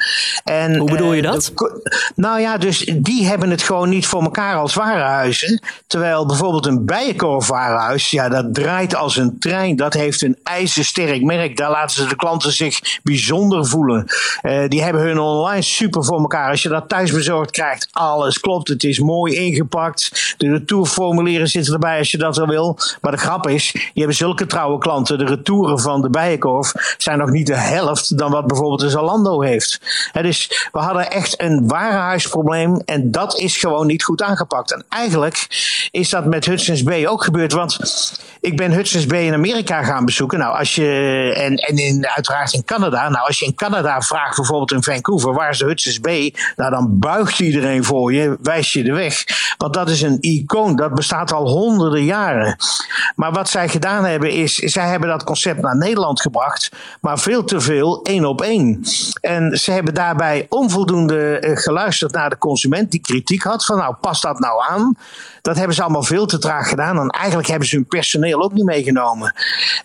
Hoe 0.79 0.91
bedoel 0.91 1.13
je 1.13 1.23
dat? 1.23 1.53
nou 2.15 2.41
ja, 2.41 2.59
dus 2.59 2.79
die 2.97 3.27
hebben 3.27 3.51
het 3.51 3.63
gewoon 3.63 3.89
niet 3.89 4.07
voor 4.07 4.23
elkaar 4.23 4.57
als 4.57 4.75
warenhuizen. 4.75 5.63
Terwijl 5.87 6.27
bijvoorbeeld 6.27 6.67
een 6.67 6.85
Bijenkorf 6.85 7.49
warenhuis, 7.49 8.11
ja, 8.11 8.29
dat 8.29 8.55
draait 8.55 8.95
als 8.95 9.17
een 9.17 9.39
trein. 9.39 9.77
Dat 9.77 9.95
heeft 9.95 10.23
een 10.23 10.39
ijzersterk 10.43 11.23
merk. 11.23 11.57
Daar 11.57 11.71
laten 11.71 11.97
ze 11.97 12.09
de 12.09 12.17
klanten 12.17 12.53
zich 12.53 13.01
bijzonder 13.03 13.67
voelen. 13.67 14.07
die 14.69 14.83
hebben 14.83 15.03
hun 15.03 15.19
online 15.19 15.63
super 15.63 16.05
voor 16.05 16.19
elkaar. 16.19 16.51
Als 16.51 16.63
je 16.63 16.69
dat 16.69 16.89
thuis 16.89 17.13
bezorgd 17.13 17.51
krijgt, 17.51 17.89
alles 17.91 18.41
klopt. 18.41 18.69
Het 18.69 18.85
is 18.85 18.99
mooi 18.99 19.32
ingepakt. 19.33 20.35
De 20.39 20.51
retourformulieren 20.51 21.49
zitten 21.49 21.73
erbij 21.73 21.99
als 21.99 22.11
je 22.11 22.19
dat 22.19 22.37
wel 22.37 22.47
wil. 22.47 22.79
Maar 23.01 23.13
de 23.13 23.19
grap 23.19 23.49
is, 23.49 23.91
je 23.95 24.03
hebt 24.03 24.15
zulke 24.15 24.47
trouwe 24.47 24.79
klanten. 24.79 25.19
De 25.19 25.25
retouren 25.25 25.79
van 25.79 26.03
de 26.03 26.11
Bijenkorf 26.11 26.95
zijn 26.99 27.19
nog 27.19 27.31
niet 27.31 27.47
de 27.47 27.57
helft 27.57 28.19
dan 28.19 28.31
wat 28.31 28.47
bijvoorbeeld 28.47 28.81
de 28.81 28.91
Zalando 28.91 29.41
heeft. 29.41 29.81
He, 30.13 30.23
dus 30.23 30.69
we 30.73 30.79
hadden 30.79 31.11
echt 31.11 31.41
een 31.41 31.69
warenhuisprobleem 31.69 32.83
en 32.85 33.11
dat 33.11 33.39
is 33.39 33.57
gewoon 33.57 33.87
niet 33.87 34.05
goed 34.05 34.23
aangepakt. 34.23 34.73
En 34.73 34.85
eigenlijk 34.89 35.47
is 35.91 36.11
dat 36.11 36.25
met 36.25 36.45
Hudson's 36.45 36.83
Bay 36.83 37.07
ook 37.07 37.25
gebeurd. 37.25 37.53
Want 37.53 37.79
ik 38.43 38.57
ben 38.57 38.73
Hudson's 38.73 39.07
Bay 39.07 39.25
in 39.25 39.35
Amerika 39.35 39.83
gaan 39.83 40.05
bezoeken. 40.05 40.39
Nou, 40.39 40.59
als 40.59 40.75
je, 40.75 40.85
en, 41.37 41.57
en 41.57 41.77
in, 41.77 42.07
uiteraard 42.07 42.53
in 42.53 42.65
Canada. 42.65 43.09
Nou, 43.09 43.27
als 43.27 43.39
je 43.39 43.45
in 43.45 43.55
Canada 43.55 44.01
vraagt, 44.01 44.37
bijvoorbeeld 44.37 44.73
in 44.73 44.83
Vancouver, 44.83 45.35
waar 45.35 45.51
is 45.51 45.59
de 45.59 45.65
Hudson's 45.65 46.01
Bay? 46.01 46.35
Nou, 46.57 46.71
dan 46.71 46.99
buigt 46.99 47.41
iedereen 47.41 47.85
voor 47.85 48.13
je, 48.13 48.37
wijst 48.43 48.73
je 48.73 48.83
de 48.83 48.93
weg. 48.93 49.25
Want 49.57 49.75
dat 49.75 49.89
is 49.89 50.03
een 50.03 50.17
icoon, 50.21 50.77
dat 50.77 50.95
bestaat 50.95 51.33
al 51.33 51.49
honderden 51.49 52.05
jaren. 52.05 52.57
Maar 53.17 53.33
wat 53.33 53.49
zij 53.49 53.69
gedaan 53.69 54.05
hebben 54.05 54.31
is, 54.31 54.55
zij 54.55 54.89
hebben 54.89 55.09
dat 55.09 55.25
concept 55.25 55.61
naar 55.61 55.77
Nederland 55.77 56.21
gebracht, 56.21 56.71
maar 57.01 57.19
veel 57.19 57.45
te 57.45 57.61
veel 57.61 58.03
één 58.03 58.25
op 58.25 58.41
één. 58.41 58.85
En 59.21 59.59
ze 59.59 59.73
hebben 59.73 59.95
daarbij 59.95 60.47
onvoldoende 60.49 61.39
eh, 61.39 61.57
geluisterd 61.57 62.13
naar 62.13 62.31
de 62.31 62.39
consument 62.39 62.91
die 62.91 63.01
kritiek 63.01 63.43
had 63.43 63.65
van 63.65 63.77
nou, 63.77 63.95
past 64.01 64.23
dat 64.23 64.39
nou 64.39 64.63
aan? 64.69 64.97
Dat 65.43 65.57
hebben 65.57 65.75
ze 65.75 65.83
allemaal 65.83 66.03
veel 66.03 66.27
te 66.27 66.39
traag 66.39 66.69
gedaan. 66.69 66.99
En 66.99 67.09
eigenlijk 67.09 67.49
hebben 67.49 67.69
ze 67.69 67.75
hun 67.77 67.87
personeel 67.87 68.32
ook 68.41 68.53
niet 68.53 68.65
meegenomen. 68.65 69.35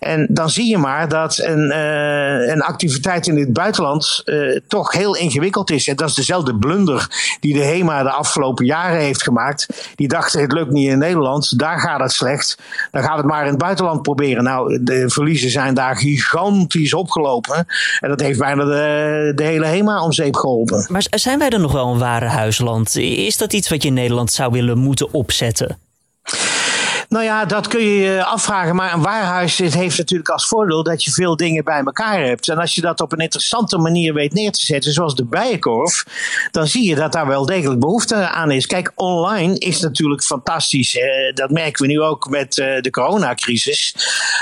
En 0.00 0.26
dan 0.30 0.50
zie 0.50 0.68
je 0.68 0.78
maar 0.78 1.08
dat 1.08 1.38
een, 1.38 1.70
uh, 1.70 2.48
een 2.48 2.62
activiteit 2.62 3.26
in 3.26 3.38
het 3.38 3.52
buitenland 3.52 4.22
uh, 4.24 4.60
toch 4.68 4.92
heel 4.92 5.16
ingewikkeld 5.16 5.70
is. 5.70 5.88
En 5.88 5.96
dat 5.96 6.08
is 6.08 6.14
dezelfde 6.14 6.56
blunder 6.56 7.06
die 7.40 7.54
de 7.54 7.64
HEMA 7.64 8.02
de 8.02 8.10
afgelopen 8.10 8.64
jaren 8.64 9.00
heeft 9.00 9.22
gemaakt. 9.22 9.92
Die 9.94 10.08
dachten 10.08 10.40
het 10.40 10.52
lukt 10.52 10.70
niet 10.70 10.88
in 10.88 10.98
Nederland, 10.98 11.58
daar 11.58 11.80
gaat 11.80 12.00
het 12.00 12.12
slecht. 12.12 12.58
Dan 12.90 13.02
gaan 13.02 13.12
we 13.12 13.18
het 13.18 13.26
maar 13.26 13.42
in 13.42 13.50
het 13.50 13.58
buitenland 13.58 14.02
proberen. 14.02 14.44
Nou, 14.44 14.82
de 14.82 15.10
verliezen 15.10 15.50
zijn 15.50 15.74
daar 15.74 15.96
gigantisch 15.96 16.94
opgelopen. 16.94 17.66
En 18.00 18.08
dat 18.08 18.20
heeft 18.20 18.38
bijna 18.38 18.64
de, 18.64 19.32
de 19.34 19.42
hele 19.42 19.66
HEMA 19.66 20.02
om 20.02 20.12
zeep 20.12 20.36
geholpen. 20.36 20.86
Maar 20.90 21.06
zijn 21.10 21.38
wij 21.38 21.50
dan 21.50 21.60
nog 21.60 21.72
wel 21.72 21.92
een 21.92 21.98
ware 21.98 22.26
huisland? 22.26 22.96
Is 22.96 23.36
dat 23.36 23.52
iets 23.52 23.68
wat 23.68 23.82
je 23.82 23.88
in 23.88 23.94
Nederland 23.94 24.32
zou 24.32 24.52
willen 24.52 24.78
moeten 24.78 25.12
opzetten? 25.12 25.87
Nou 27.08 27.24
ja, 27.24 27.44
dat 27.44 27.68
kun 27.68 27.80
je 27.80 27.94
je 27.94 28.24
afvragen. 28.24 28.76
Maar 28.76 28.92
een 28.92 29.02
warenhuis 29.02 29.58
heeft 29.58 29.98
natuurlijk 29.98 30.28
als 30.28 30.46
voordeel 30.48 30.82
dat 30.82 31.04
je 31.04 31.10
veel 31.10 31.36
dingen 31.36 31.64
bij 31.64 31.82
elkaar 31.84 32.24
hebt. 32.24 32.48
En 32.48 32.58
als 32.58 32.74
je 32.74 32.80
dat 32.80 33.00
op 33.00 33.12
een 33.12 33.18
interessante 33.18 33.78
manier 33.78 34.14
weet 34.14 34.32
neer 34.32 34.52
te 34.52 34.64
zetten, 34.64 34.92
zoals 34.92 35.14
de 35.14 35.24
bijenkorf, 35.24 36.04
dan 36.50 36.66
zie 36.66 36.88
je 36.88 36.94
dat 36.94 37.12
daar 37.12 37.26
wel 37.26 37.46
degelijk 37.46 37.80
behoefte 37.80 38.14
aan 38.14 38.50
is. 38.50 38.66
Kijk, 38.66 38.92
online 38.94 39.58
is 39.58 39.80
natuurlijk 39.80 40.22
fantastisch. 40.22 40.98
Dat 41.34 41.50
merken 41.50 41.82
we 41.82 41.92
nu 41.92 42.00
ook 42.00 42.28
met 42.28 42.58
eh, 42.58 42.80
de 42.80 42.90
coronacrisis. 42.90 43.94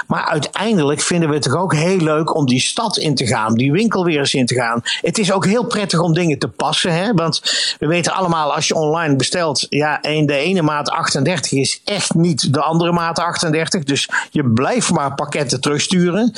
Maar 0.06 0.24
uiteindelijk 0.24 1.00
vinden 1.00 1.28
we 1.28 1.34
het 1.34 1.44
toch 1.44 1.56
ook 1.56 1.74
heel 1.74 1.98
leuk 1.98 2.34
om 2.34 2.46
die 2.46 2.60
stad 2.60 2.96
in 2.96 3.14
te 3.14 3.26
gaan, 3.26 3.54
die 3.54 3.72
winkel 3.72 4.04
weer 4.04 4.18
eens 4.18 4.34
in 4.34 4.46
te 4.46 4.54
gaan. 4.54 4.80
Het 5.00 5.18
is 5.18 5.32
ook 5.32 5.44
heel 5.44 5.64
prettig 5.64 6.00
om 6.00 6.14
dingen 6.14 6.38
te 6.38 6.48
passen. 6.48 6.92
Hè? 6.92 7.12
Want 7.12 7.42
we 7.78 7.86
weten 7.86 8.12
allemaal, 8.12 8.54
als 8.54 8.68
je 8.68 8.74
online 8.74 9.16
bestelt, 9.16 9.66
ja, 9.68 9.98
de 10.00 10.36
ene 10.36 10.62
maat 10.62 10.88
38 10.88 11.52
is 11.52 11.80
echt 11.84 12.14
niet 12.14 12.54
de 12.56 12.62
andere 12.62 12.92
maat 12.92 13.18
38. 13.18 13.84
Dus 13.84 14.08
je 14.30 14.44
blijft 14.44 14.90
maar 14.90 15.14
pakketten 15.14 15.60
terugsturen. 15.60 16.32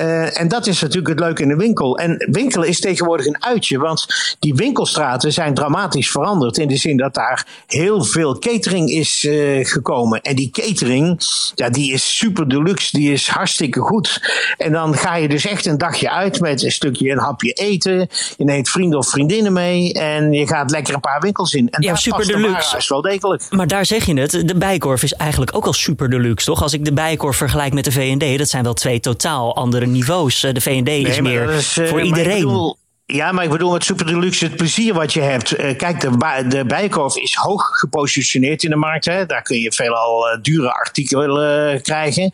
Uh, 0.00 0.40
en 0.40 0.48
dat 0.48 0.66
is 0.66 0.80
natuurlijk 0.80 1.08
het 1.08 1.20
leuke 1.20 1.42
in 1.42 1.48
de 1.48 1.56
winkel. 1.56 1.98
En 1.98 2.28
winkelen 2.30 2.68
is 2.68 2.80
tegenwoordig 2.80 3.26
een 3.26 3.44
uitje, 3.44 3.78
want 3.78 4.06
die 4.38 4.54
winkelstraten 4.54 5.32
zijn 5.32 5.54
dramatisch 5.54 6.10
veranderd. 6.10 6.58
In 6.58 6.68
de 6.68 6.76
zin 6.76 6.96
dat 6.96 7.14
daar 7.14 7.46
heel 7.66 8.04
veel 8.04 8.38
catering 8.38 8.90
is 8.90 9.24
uh, 9.24 9.64
gekomen. 9.64 10.20
En 10.20 10.36
die 10.36 10.50
catering, 10.50 11.20
ja, 11.54 11.70
die 11.70 11.92
is 11.92 12.16
super 12.16 12.48
deluxe, 12.48 12.96
die 12.96 13.12
is 13.12 13.28
hartstikke 13.28 13.80
goed. 13.80 14.22
En 14.56 14.72
dan 14.72 14.94
ga 14.94 15.16
je 15.16 15.28
dus 15.28 15.46
echt 15.46 15.66
een 15.66 15.78
dagje 15.78 16.10
uit 16.10 16.40
met 16.40 16.62
een 16.62 16.72
stukje, 16.72 17.10
een 17.10 17.18
hapje 17.18 17.52
eten. 17.52 18.08
Je 18.36 18.44
neemt 18.44 18.68
vrienden 18.68 18.98
of 18.98 19.08
vriendinnen 19.08 19.52
mee 19.52 19.92
en 19.92 20.32
je 20.32 20.46
gaat 20.46 20.70
lekker 20.70 20.94
een 20.94 21.00
paar 21.00 21.20
winkels 21.20 21.54
in. 21.54 21.70
En 21.70 21.82
ja, 21.82 21.94
super 21.94 22.26
deluxe. 22.26 22.76
is 22.76 22.88
wel 22.88 23.02
degelijk. 23.02 23.42
Maar 23.50 23.66
daar 23.66 23.86
zeg 23.86 24.06
je 24.06 24.20
het, 24.20 24.30
de 24.30 24.56
bijkorf 24.56 25.02
is 25.02 25.12
eigenlijk 25.12 25.56
ook 25.56 25.59
al 25.66 25.72
super 25.72 26.10
deluxe, 26.10 26.46
toch? 26.46 26.62
Als 26.62 26.72
ik 26.72 26.84
de 26.84 26.92
Bijenkorf 26.92 27.36
vergelijk 27.36 27.72
met 27.72 27.84
de 27.84 27.92
VND, 27.92 28.38
dat 28.38 28.48
zijn 28.48 28.62
wel 28.64 28.74
twee 28.74 29.00
totaal 29.00 29.56
andere 29.56 29.86
niveaus. 29.86 30.42
Eh, 30.42 30.52
de 30.52 30.60
VND 30.60 30.88
is 30.88 31.20
meer 31.20 31.50
is, 31.50 31.78
uh, 31.78 31.88
voor 31.88 32.02
iedereen. 32.02 32.76
Ja, 33.12 33.32
maar 33.32 33.44
ik 33.44 33.50
bedoel 33.50 33.72
met 33.72 33.84
Super 33.84 34.06
Deluxe 34.06 34.44
het 34.44 34.56
plezier 34.56 34.94
wat 34.94 35.12
je 35.12 35.20
hebt. 35.20 35.58
Uh, 35.58 35.76
kijk, 35.76 36.00
de, 36.00 36.44
de 36.48 36.64
Bijenkorf 36.64 37.16
is 37.16 37.34
hoog 37.34 37.68
gepositioneerd 37.78 38.62
in 38.62 38.70
de 38.70 38.76
markt. 38.76 39.04
Hè. 39.04 39.26
Daar 39.26 39.42
kun 39.42 39.58
je 39.58 39.72
veelal 39.72 40.28
uh, 40.28 40.42
dure 40.42 40.72
artikelen 40.72 41.74
uh, 41.74 41.80
krijgen. 41.80 42.30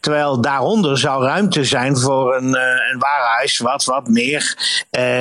Terwijl 0.00 0.40
daaronder 0.40 0.98
zou 0.98 1.24
ruimte 1.24 1.64
zijn 1.64 1.96
voor 1.96 2.36
een, 2.36 2.54
een 2.90 2.98
warenhuis 2.98 3.58
wat 3.58 3.84
wat 3.84 4.08
meer 4.08 4.56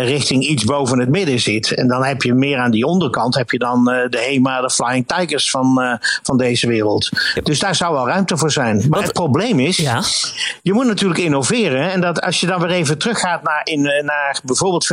richting 0.03 0.43
iets 0.43 0.63
boven 0.63 0.99
het 0.99 1.09
midden 1.09 1.39
zit. 1.39 1.73
En 1.73 1.87
dan 1.87 2.03
heb 2.03 2.21
je 2.21 2.33
meer 2.33 2.57
aan 2.57 2.71
die 2.71 2.85
onderkant, 2.85 3.35
heb 3.35 3.51
je 3.51 3.57
dan 3.57 3.83
de 3.83 4.25
HEMA, 4.27 4.61
de 4.61 4.69
Flying 4.69 5.07
Tigers 5.07 5.49
van, 5.49 5.99
van 6.23 6.37
deze 6.37 6.67
wereld. 6.67 7.09
Dus 7.43 7.59
daar 7.59 7.75
zou 7.75 7.93
wel 7.93 8.07
ruimte 8.07 8.37
voor 8.37 8.51
zijn. 8.51 8.75
Maar 8.77 8.87
wat, 8.89 9.03
het 9.03 9.13
probleem 9.13 9.59
is, 9.59 9.77
ja? 9.77 10.03
je 10.61 10.73
moet 10.73 10.85
natuurlijk 10.85 11.19
innoveren. 11.19 11.91
En 11.91 12.01
dat 12.01 12.21
als 12.21 12.39
je 12.39 12.47
dan 12.47 12.61
weer 12.61 12.71
even 12.71 12.97
teruggaat 12.97 13.43
naar, 13.43 13.61
in, 13.63 13.81
naar 13.81 14.39
bijvoorbeeld 14.43 14.85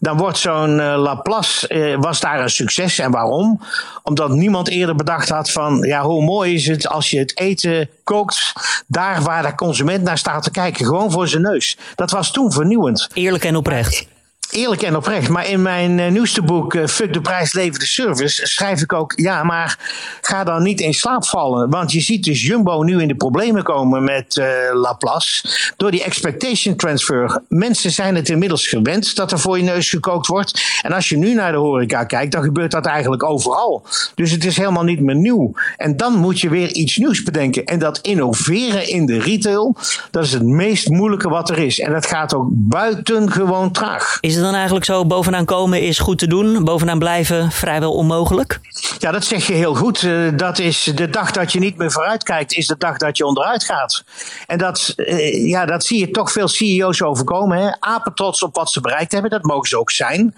dan 0.00 0.16
wordt 0.16 0.38
zo'n 0.38 0.78
uh, 0.78 0.94
Laplace, 0.96 1.74
uh, 1.74 1.96
was 2.00 2.20
daar 2.20 2.40
een 2.40 2.50
succes. 2.50 2.98
En 2.98 3.10
waarom? 3.10 3.60
Omdat 4.02 4.30
niemand 4.30 4.68
eerder 4.68 4.96
bedacht 4.96 5.28
had 5.28 5.50
van, 5.50 5.78
ja, 5.78 6.02
hoe 6.02 6.24
mooi 6.24 6.54
is 6.54 6.66
het 6.66 6.88
als 6.88 7.10
je 7.10 7.18
het 7.18 7.38
eten 7.38 7.88
kookt 8.04 8.52
daar 8.86 9.22
waar 9.22 9.42
de 9.42 9.54
consument 9.54 10.02
naar 10.02 10.18
staat 10.18 10.42
te 10.42 10.50
kijken, 10.50 10.86
gewoon 10.86 11.10
voor 11.10 11.28
zijn 11.28 11.42
neus. 11.42 11.78
Dat 11.94 12.10
was 12.10 12.32
toen 12.32 12.52
vernieuwend. 12.52 13.08
Eerlijk 13.12 13.44
en 13.44 13.56
oprecht 13.56 14.12
eerlijk 14.50 14.82
en 14.82 14.96
oprecht. 14.96 15.28
Maar 15.28 15.48
in 15.48 15.62
mijn 15.62 15.98
uh, 15.98 16.10
nieuwste 16.10 16.42
boek, 16.42 16.74
uh, 16.74 16.86
Fuck 16.86 17.12
de 17.12 17.20
prijs, 17.20 17.52
leven 17.52 17.78
de 17.78 17.86
service, 17.86 18.46
schrijf 18.46 18.80
ik 18.80 18.92
ook: 18.92 19.12
ja, 19.16 19.42
maar 19.42 19.78
ga 20.20 20.44
dan 20.44 20.62
niet 20.62 20.80
in 20.80 20.94
slaap 20.94 21.24
vallen. 21.24 21.70
Want 21.70 21.92
je 21.92 22.00
ziet 22.00 22.24
dus 22.24 22.42
Jumbo 22.42 22.82
nu 22.82 23.00
in 23.00 23.08
de 23.08 23.14
problemen 23.14 23.62
komen 23.62 24.04
met 24.04 24.36
uh, 24.36 24.46
Laplace. 24.72 25.48
Door 25.76 25.90
die 25.90 26.04
expectation 26.04 26.76
transfer. 26.76 27.42
Mensen 27.48 27.90
zijn 27.90 28.14
het 28.14 28.28
inmiddels 28.28 28.66
gewend 28.66 29.16
dat 29.16 29.32
er 29.32 29.38
voor 29.38 29.58
je 29.58 29.64
neus 29.64 29.90
gekookt 29.90 30.26
wordt. 30.26 30.62
En 30.82 30.92
als 30.92 31.08
je 31.08 31.16
nu 31.16 31.34
naar 31.34 31.52
de 31.52 31.58
horeca 31.58 32.04
kijkt, 32.04 32.32
dan 32.32 32.42
gebeurt 32.42 32.70
dat 32.70 32.86
eigenlijk 32.86 33.22
overal. 33.22 33.86
Dus 34.14 34.30
het 34.30 34.44
is 34.44 34.56
helemaal 34.56 34.84
niet 34.84 35.00
meer 35.00 35.16
nieuw. 35.16 35.52
En 35.76 35.96
dan 35.96 36.14
moet 36.14 36.40
je 36.40 36.48
weer 36.48 36.72
iets 36.72 36.96
nieuws 36.96 37.22
bedenken. 37.22 37.64
En 37.64 37.78
dat 37.78 37.98
innoveren 37.98 38.88
in 38.88 39.06
de 39.06 39.18
retail, 39.18 39.76
dat 40.10 40.24
is 40.24 40.32
het 40.32 40.42
meest 40.42 40.88
moeilijke 40.88 41.28
wat 41.28 41.50
er 41.50 41.58
is. 41.58 41.80
En 41.80 41.92
dat 41.92 42.06
gaat 42.06 42.34
ook 42.34 42.46
buitengewoon 42.50 43.72
traag. 43.72 44.18
Het 44.34 44.44
dan 44.44 44.54
eigenlijk 44.54 44.84
zo, 44.84 45.06
bovenaan 45.06 45.44
komen 45.44 45.82
is 45.82 45.98
goed 45.98 46.18
te 46.18 46.26
doen, 46.26 46.64
bovenaan 46.64 46.98
blijven 46.98 47.50
vrijwel 47.50 47.92
onmogelijk? 47.92 48.60
Ja, 48.98 49.10
dat 49.10 49.24
zeg 49.24 49.46
je 49.46 49.52
heel 49.52 49.74
goed. 49.74 50.02
Uh, 50.02 50.32
dat 50.36 50.58
is 50.58 50.92
de 50.94 51.10
dag 51.10 51.30
dat 51.30 51.52
je 51.52 51.58
niet 51.58 51.76
meer 51.76 51.92
vooruit 51.92 52.22
kijkt, 52.22 52.52
is 52.52 52.66
de 52.66 52.76
dag 52.78 52.96
dat 52.96 53.16
je 53.16 53.26
onderuit 53.26 53.64
gaat. 53.64 54.04
En 54.46 54.58
dat, 54.58 54.92
uh, 54.96 55.48
ja, 55.48 55.66
dat 55.66 55.84
zie 55.84 55.98
je 55.98 56.10
toch 56.10 56.32
veel 56.32 56.48
CEO's 56.48 57.02
overkomen. 57.02 57.58
Hè? 57.58 57.70
Apen 57.80 58.14
trots 58.14 58.42
op 58.42 58.54
wat 58.54 58.70
ze 58.70 58.80
bereikt 58.80 59.12
hebben, 59.12 59.30
dat 59.30 59.42
mogen 59.42 59.68
ze 59.68 59.78
ook 59.78 59.90
zijn. 59.90 60.34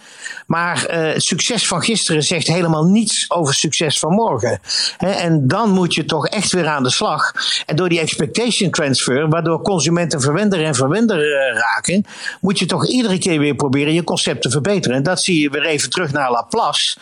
Maar 0.47 0.87
uh, 0.91 1.13
succes 1.17 1.67
van 1.67 1.83
gisteren 1.83 2.23
zegt 2.23 2.47
helemaal 2.47 2.85
niets 2.85 3.31
over 3.31 3.55
succes 3.55 3.99
van 3.99 4.13
morgen. 4.13 4.61
En 4.99 5.49
dan 5.49 5.71
moet 5.71 5.95
je 5.95 6.05
toch 6.05 6.27
echt 6.27 6.53
weer 6.53 6.67
aan 6.67 6.83
de 6.83 6.91
slag. 6.91 7.33
En 7.67 7.77
door 7.77 7.89
die 7.89 8.01
expectation 8.01 8.71
transfer, 8.71 9.29
waardoor 9.29 9.63
consumenten 9.63 10.21
verwender 10.21 10.65
en 10.65 10.75
verwender 10.75 11.55
raken, 11.55 12.05
moet 12.41 12.59
je 12.59 12.67
toch 12.67 12.87
iedere 12.87 13.19
keer 13.19 13.39
weer 13.39 13.55
proberen 13.55 13.86
je 13.95 14.05
concept 14.05 14.43
te 14.43 14.51
verbeteren. 14.51 14.97
En 14.97 15.03
dat 15.03 15.23
zie 15.23 15.41
je 15.41 15.51
weer 15.51 15.65
even 15.65 15.91
terug 15.91 16.13
naar 16.13 16.31
Laplace. 16.31 16.97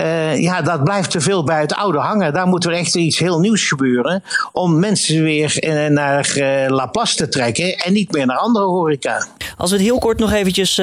Uh, 0.00 0.40
ja, 0.40 0.62
dat 0.62 0.84
blijft 0.84 1.10
te 1.10 1.20
veel 1.20 1.44
bij 1.44 1.60
het 1.60 1.74
oude 1.74 1.98
hangen. 1.98 2.32
Daar 2.32 2.46
moet 2.46 2.64
er 2.64 2.72
echt 2.72 2.94
iets 2.94 3.18
heel 3.18 3.40
nieuws 3.40 3.68
gebeuren. 3.68 4.22
Om 4.52 4.78
mensen 4.78 5.22
weer 5.22 5.64
uh, 5.64 5.86
naar 5.86 6.32
uh, 6.36 6.68
Laplace 6.68 7.16
te 7.16 7.28
trekken 7.28 7.76
en 7.76 7.92
niet 7.92 8.12
meer 8.12 8.26
naar 8.26 8.36
andere 8.36 8.64
horeca. 8.64 9.26
Als 9.56 9.70
we 9.70 9.76
het 9.76 9.86
heel 9.86 9.98
kort 9.98 10.18
nog 10.18 10.32
eventjes 10.32 10.74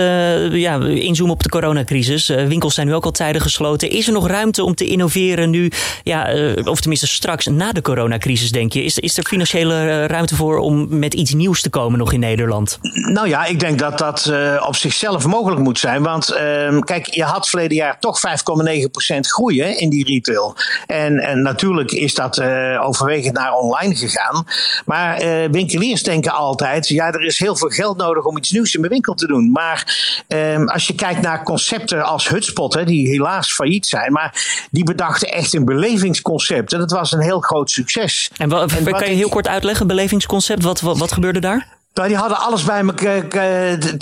ja, 0.51 0.79
inzoomen 0.85 1.33
op 1.33 1.43
de 1.43 1.49
coronacrisis. 1.49 2.27
winkels 2.27 2.73
zijn 2.73 2.87
nu 2.87 2.93
ook 2.93 3.05
al 3.05 3.11
tijden 3.11 3.41
gesloten. 3.41 3.89
Is 3.89 4.07
er 4.07 4.13
nog 4.13 4.27
ruimte 4.27 4.63
om 4.63 4.75
te 4.75 4.85
innoveren 4.85 5.49
nu? 5.49 5.71
Ja, 6.03 6.33
of 6.63 6.79
tenminste 6.79 7.07
straks 7.07 7.45
na 7.45 7.71
de 7.71 7.81
coronacrisis, 7.81 8.51
denk 8.51 8.73
je? 8.73 8.83
Is, 8.83 8.99
is 8.99 9.17
er 9.17 9.23
financiële 9.23 10.05
ruimte 10.05 10.35
voor 10.35 10.57
om 10.57 10.99
met 10.99 11.13
iets 11.13 11.33
nieuws 11.33 11.61
te 11.61 11.69
komen 11.69 11.99
nog 11.99 12.13
in 12.13 12.19
Nederland? 12.19 12.79
Nou 12.91 13.27
ja, 13.27 13.45
ik 13.45 13.59
denk 13.59 13.79
dat 13.79 13.97
dat 13.97 14.33
op 14.67 14.75
zichzelf 14.75 15.25
mogelijk 15.25 15.61
moet 15.61 15.79
zijn. 15.79 16.03
Want 16.03 16.29
ehm, 16.29 16.79
kijk, 16.79 17.05
je 17.05 17.23
had 17.23 17.49
verleden 17.49 17.77
jaar 17.77 17.99
toch 17.99 18.19
5,9% 18.27 19.06
groeien 19.27 19.79
in 19.79 19.89
die 19.89 20.05
retail. 20.05 20.55
En, 20.87 21.19
en 21.19 21.41
natuurlijk 21.41 21.91
is 21.91 22.13
dat 22.13 22.37
uh, 22.37 22.85
overwegend 22.85 23.33
naar 23.33 23.53
online 23.53 23.95
gegaan. 23.95 24.45
Maar 24.85 25.23
uh, 25.23 25.49
winkeliers 25.51 26.03
denken 26.03 26.31
altijd: 26.31 26.87
ja, 26.87 27.11
er 27.11 27.25
is 27.25 27.39
heel 27.39 27.55
veel 27.55 27.69
geld 27.69 27.97
nodig 27.97 28.23
om 28.23 28.37
iets 28.37 28.51
nieuws 28.51 28.73
in 28.73 28.79
mijn 28.79 28.91
winkel 28.91 29.13
te 29.13 29.27
doen. 29.27 29.51
Maar 29.51 29.95
um, 30.27 30.69
als 30.69 30.87
je 30.87 30.95
kijkt 30.95 31.21
naar 31.21 31.43
concepten 31.43 32.05
als 32.05 32.29
Hutspot, 32.29 32.73
hè, 32.73 32.85
die 32.85 33.07
helaas 33.07 33.53
failliet 33.53 33.87
zijn, 33.87 34.11
maar 34.11 34.65
die 34.71 34.83
bedachten 34.83 35.27
echt 35.27 35.53
een 35.53 35.65
belevingsconcept. 35.65 36.73
En 36.73 36.79
dat 36.79 36.91
was 36.91 37.11
een 37.11 37.21
heel 37.21 37.39
groot 37.39 37.71
succes. 37.71 38.31
En, 38.37 38.51
en 38.51 38.83
kan 38.83 39.09
je 39.09 39.15
heel 39.15 39.29
kort 39.29 39.47
uitleggen, 39.47 39.87
belevingsconcept? 39.87 40.63
Wat, 40.63 40.81
wat, 40.81 40.97
wat 40.97 41.11
gebeurde 41.11 41.39
daar? 41.39 41.76
Die 42.05 42.15
hadden 42.15 42.39
alles 42.39 42.63
bij, 42.63 42.83
me, 42.83 42.93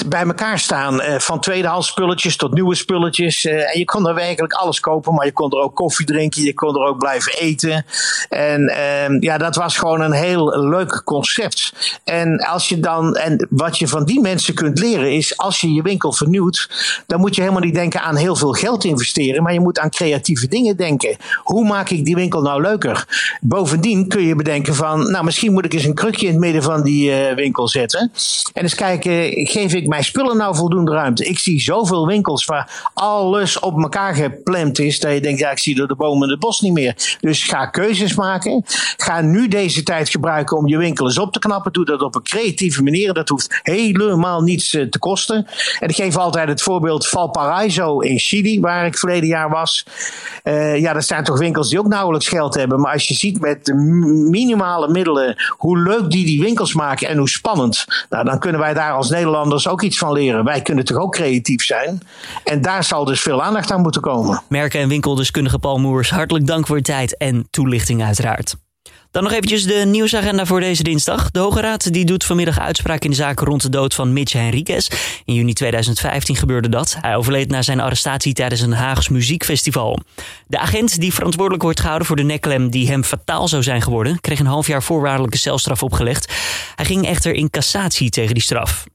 bij 0.08 0.24
elkaar 0.24 0.60
staan. 0.60 1.02
Uh, 1.02 1.20
van 1.20 1.40
tweedehands 1.40 1.88
spulletjes 1.88 2.36
tot 2.36 2.54
nieuwe 2.54 2.76
spulletjes. 2.76 3.44
Uh, 3.44 3.54
en 3.54 3.80
je 3.80 3.86
kon 3.86 4.08
er 4.08 4.14
werkelijk 4.14 4.54
alles 4.54 4.80
kopen, 4.80 5.14
maar 5.14 5.26
je 5.26 5.32
kon 5.32 5.52
er 5.52 5.58
ook 5.58 5.76
koffie 5.76 6.06
drinken. 6.06 6.44
Je 6.44 6.54
kon 6.54 6.76
er 6.76 6.88
ook 6.88 6.98
blijven 6.98 7.34
eten. 7.34 7.86
En 8.30 8.62
uh, 8.62 9.20
ja, 9.20 9.38
dat 9.38 9.56
was 9.56 9.78
gewoon 9.78 10.02
een 10.02 10.12
heel 10.12 10.60
leuk 10.60 11.02
concept. 11.06 11.74
En 12.04 12.38
als 12.40 12.70
je 12.70 12.80
dan, 12.80 13.16
en 13.16 13.48
wat 13.50 13.78
je 13.78 13.88
van 13.88 14.06
die 14.06 14.22
mensen 14.22 14.54
kunt 14.54 14.80
leren 14.80 15.12
is, 15.12 15.38
als 15.38 15.62
je 15.62 15.74
je 15.74 15.82
winkel 15.82 16.14
vernieuwt, 16.14 16.70
dan 17.08 17.20
moet 17.20 17.36
je 17.36 17.42
helemaal 17.42 17.64
niet 17.64 17.76
denken 17.76 18.02
aan 18.02 18.16
heel 18.16 18.36
veel 18.36 18.52
geld 18.52 18.84
investeren, 18.84 19.44
maar 19.44 19.54
je 19.54 19.60
moet 19.60 19.80
aan 19.80 19.90
creatieve 19.90 20.48
dingen 20.48 20.78
denken. 20.78 21.18
Hoe 21.44 21.68
maak 21.68 21.90
ik 21.90 22.06
die 22.06 22.16
winkel 22.16 22.42
nou 22.42 22.62
leuker? 22.62 23.08
Bovendien 23.42 24.08
kun 24.08 24.22
je 24.22 24.36
bedenken 24.36 24.76
van, 24.76 25.12
nou, 25.12 25.26
misschien 25.26 25.54
moet 25.54 25.66
ik 25.66 25.74
eens 25.74 25.84
een 25.84 25.94
krukje 25.94 26.26
in 26.26 26.32
het 26.32 26.42
midden 26.42 26.64
van 26.64 26.84
die 26.84 27.10
uh, 27.10 27.36
winkel 27.36 27.68
zetten 27.68 27.84
En 27.94 28.62
eens 28.62 28.76
kijken, 28.76 29.48
geef 29.48 29.74
ik 29.74 29.88
mijn 29.88 30.04
spullen 30.04 30.38
nou 30.38 30.56
voldoende 30.56 30.92
ruimte? 30.92 31.26
Ik 31.26 31.40
zie 31.40 31.62
zoveel 31.62 32.08
winkels 32.08 32.46
waar 32.46 32.92
alles 32.94 33.60
op 33.60 33.82
elkaar 33.82 34.16
gepland 34.16 34.80
is. 34.80 35.00
Dat 35.00 35.14
je 35.14 35.22
denkt, 35.22 35.40
ja, 35.40 35.52
ik 35.52 35.60
zie 35.60 35.76
door 35.76 35.88
de 35.88 35.96
bomen 35.96 36.30
het 36.30 36.40
bos 36.40 36.62
niet 36.62 36.74
meer. 36.74 37.18
Dus 37.20 37.44
ga 37.44 37.66
keuzes 37.66 38.16
maken. 38.16 38.64
Ga 38.98 39.22
nu 39.22 39.48
deze 39.48 39.84
tijd 39.84 40.10
gebruiken 40.10 40.58
om 40.58 40.68
je 40.68 40.78
winkel 40.78 41.06
eens 41.06 41.18
op 41.18 41.34
te 41.34 41.40
knappen. 41.40 41.74
Doe 41.74 41.86
dat 41.86 42.02
op 42.02 42.16
een 42.16 42.24
creatieve 42.24 42.84
manier. 42.84 43.14
Dat 43.14 43.30
hoeft 43.30 43.60
helemaal 43.64 44.42
niets 44.42 44.74
eh, 44.74 44.86
te 44.86 45.00
kosten. 45.00 45.48
En 45.80 45.90
ik 45.90 45.96
geef 45.96 46.18
altijd 46.18 46.48
het 46.48 46.62
voorbeeld 46.62 47.08
Valparaiso 47.08 48.00
in 48.00 48.20
Chili, 48.20 48.60
waar 48.60 48.86
ik 48.86 48.98
verleden 48.98 49.28
jaar 49.28 49.50
was. 49.50 49.86
Uh, 50.44 50.80
ja, 50.80 50.94
dat 50.94 51.06
zijn 51.06 51.24
toch 51.24 51.40
winkels 51.40 51.70
die 51.70 51.80
ook 51.80 51.88
nauwelijks 51.88 52.28
geld 52.28 52.54
hebben. 52.54 52.80
Maar 52.80 52.94
als 52.94 53.08
je 53.08 53.14
ziet 53.14 53.40
met 53.40 53.74
minimale 54.30 54.88
middelen 54.88 55.36
hoe 55.58 55.80
leuk 55.80 56.10
die 56.10 56.26
die 56.26 56.42
winkels 56.42 56.74
maken 56.74 57.08
en 57.08 57.18
hoe 57.18 57.30
spannend. 57.30 57.75
Nou, 58.10 58.26
dan 58.26 58.40
kunnen 58.40 58.62
wij 58.62 58.74
daar 58.74 58.94
als 58.94 59.10
Nederlanders 59.10 59.68
ook 59.68 59.82
iets 59.82 59.98
van 59.98 60.12
leren. 60.12 60.44
Wij 60.44 60.62
kunnen 60.62 60.86
toch 60.86 60.98
ook 60.98 61.12
creatief 61.12 61.64
zijn. 61.64 62.02
En 62.44 62.62
daar 62.62 62.84
zal 62.84 63.06
dus 63.06 63.22
veel 63.22 63.44
aandacht 63.44 63.72
aan 63.72 63.82
moeten 63.82 64.02
komen. 64.02 64.42
Merken 64.50 64.80
en 64.80 64.88
winkeldeskundige 64.88 65.60
Paul 65.60 65.80
Moers, 65.80 66.10
hartelijk 66.10 66.48
dank 66.48 66.68
voor 66.68 66.78
je 66.78 66.84
tijd 66.84 67.18
en 67.18 67.48
toelichting 67.50 68.04
uiteraard. 68.04 68.56
Dan 69.16 69.24
nog 69.24 69.34
eventjes 69.34 69.64
de 69.64 69.84
nieuwsagenda 69.86 70.46
voor 70.46 70.60
deze 70.60 70.84
dinsdag. 70.84 71.32
De 71.32 71.40
Hoge 71.40 71.62
Raad 71.62 71.94
die 71.94 72.06
doet 72.06 72.24
vanmiddag 72.24 72.60
uitspraak 72.60 73.04
in 73.04 73.10
de 73.10 73.16
zaak 73.16 73.40
rond 73.40 73.62
de 73.62 73.70
dood 73.70 73.94
van 73.94 74.14
Mitch 74.14 74.34
Henriquez. 74.34 74.88
In 75.26 75.34
juni 75.34 75.54
2015 75.54 76.36
gebeurde 76.36 76.70
dat. 76.70 76.98
Hij 77.02 77.16
overleed 77.16 77.50
na 77.50 77.62
zijn 77.62 77.80
arrestatie 77.80 78.34
tijdens 78.34 78.62
een 78.62 78.74
Haags 78.74 79.10
muziekfestival. 79.10 80.00
De 80.48 80.60
agent 80.60 81.00
die 81.00 81.14
verantwoordelijk 81.14 81.64
wordt 81.64 81.80
gehouden 81.80 82.08
voor 82.08 82.16
de 82.16 82.24
nekklem 82.24 82.70
die 82.70 82.88
hem 82.88 83.04
fataal 83.04 83.48
zou 83.48 83.64
zijn 83.64 83.82
geworden... 83.82 84.22
kreeg 84.22 84.40
een 84.40 84.46
half 84.46 84.68
jaar 84.68 84.84
voorwaardelijke 84.84 85.38
celstraf 85.38 85.84
opgelegd. 85.84 86.34
Hij 86.76 86.86
ging 86.86 87.08
echter 87.08 87.34
in 87.34 87.50
cassatie 87.50 88.10
tegen 88.10 88.34
die 88.34 88.44
straf. 88.44 88.86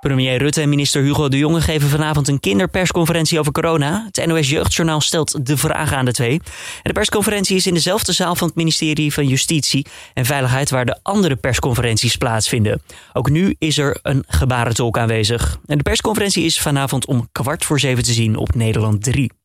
Premier 0.00 0.38
Rutte 0.38 0.60
en 0.60 0.68
minister 0.68 1.02
Hugo 1.02 1.28
de 1.28 1.38
Jonge 1.38 1.60
geven 1.60 1.88
vanavond 1.88 2.28
een 2.28 2.40
kinderpersconferentie 2.40 3.38
over 3.38 3.52
corona. 3.52 4.08
Het 4.12 4.26
NOS 4.26 4.50
Jeugdjournaal 4.50 5.00
stelt 5.00 5.46
de 5.46 5.56
vragen 5.56 5.96
aan 5.96 6.04
de 6.04 6.12
twee. 6.12 6.40
de 6.82 6.92
persconferentie 6.92 7.56
is 7.56 7.66
in 7.66 7.74
dezelfde 7.74 8.12
zaal 8.12 8.34
van 8.34 8.46
het 8.46 8.56
ministerie 8.56 9.12
van 9.12 9.26
Justitie 9.26 9.86
en 10.14 10.24
Veiligheid 10.24 10.70
waar 10.70 10.86
de 10.86 10.98
andere 11.02 11.36
persconferenties 11.36 12.16
plaatsvinden. 12.16 12.82
Ook 13.12 13.30
nu 13.30 13.54
is 13.58 13.78
er 13.78 13.98
een 14.02 14.24
gebarentolk 14.26 14.98
aanwezig. 14.98 15.58
En 15.66 15.76
de 15.76 15.82
persconferentie 15.82 16.44
is 16.44 16.60
vanavond 16.60 17.06
om 17.06 17.28
kwart 17.32 17.64
voor 17.64 17.80
zeven 17.80 18.04
te 18.04 18.12
zien 18.12 18.36
op 18.36 18.54
Nederland 18.54 19.02
3. 19.02 19.37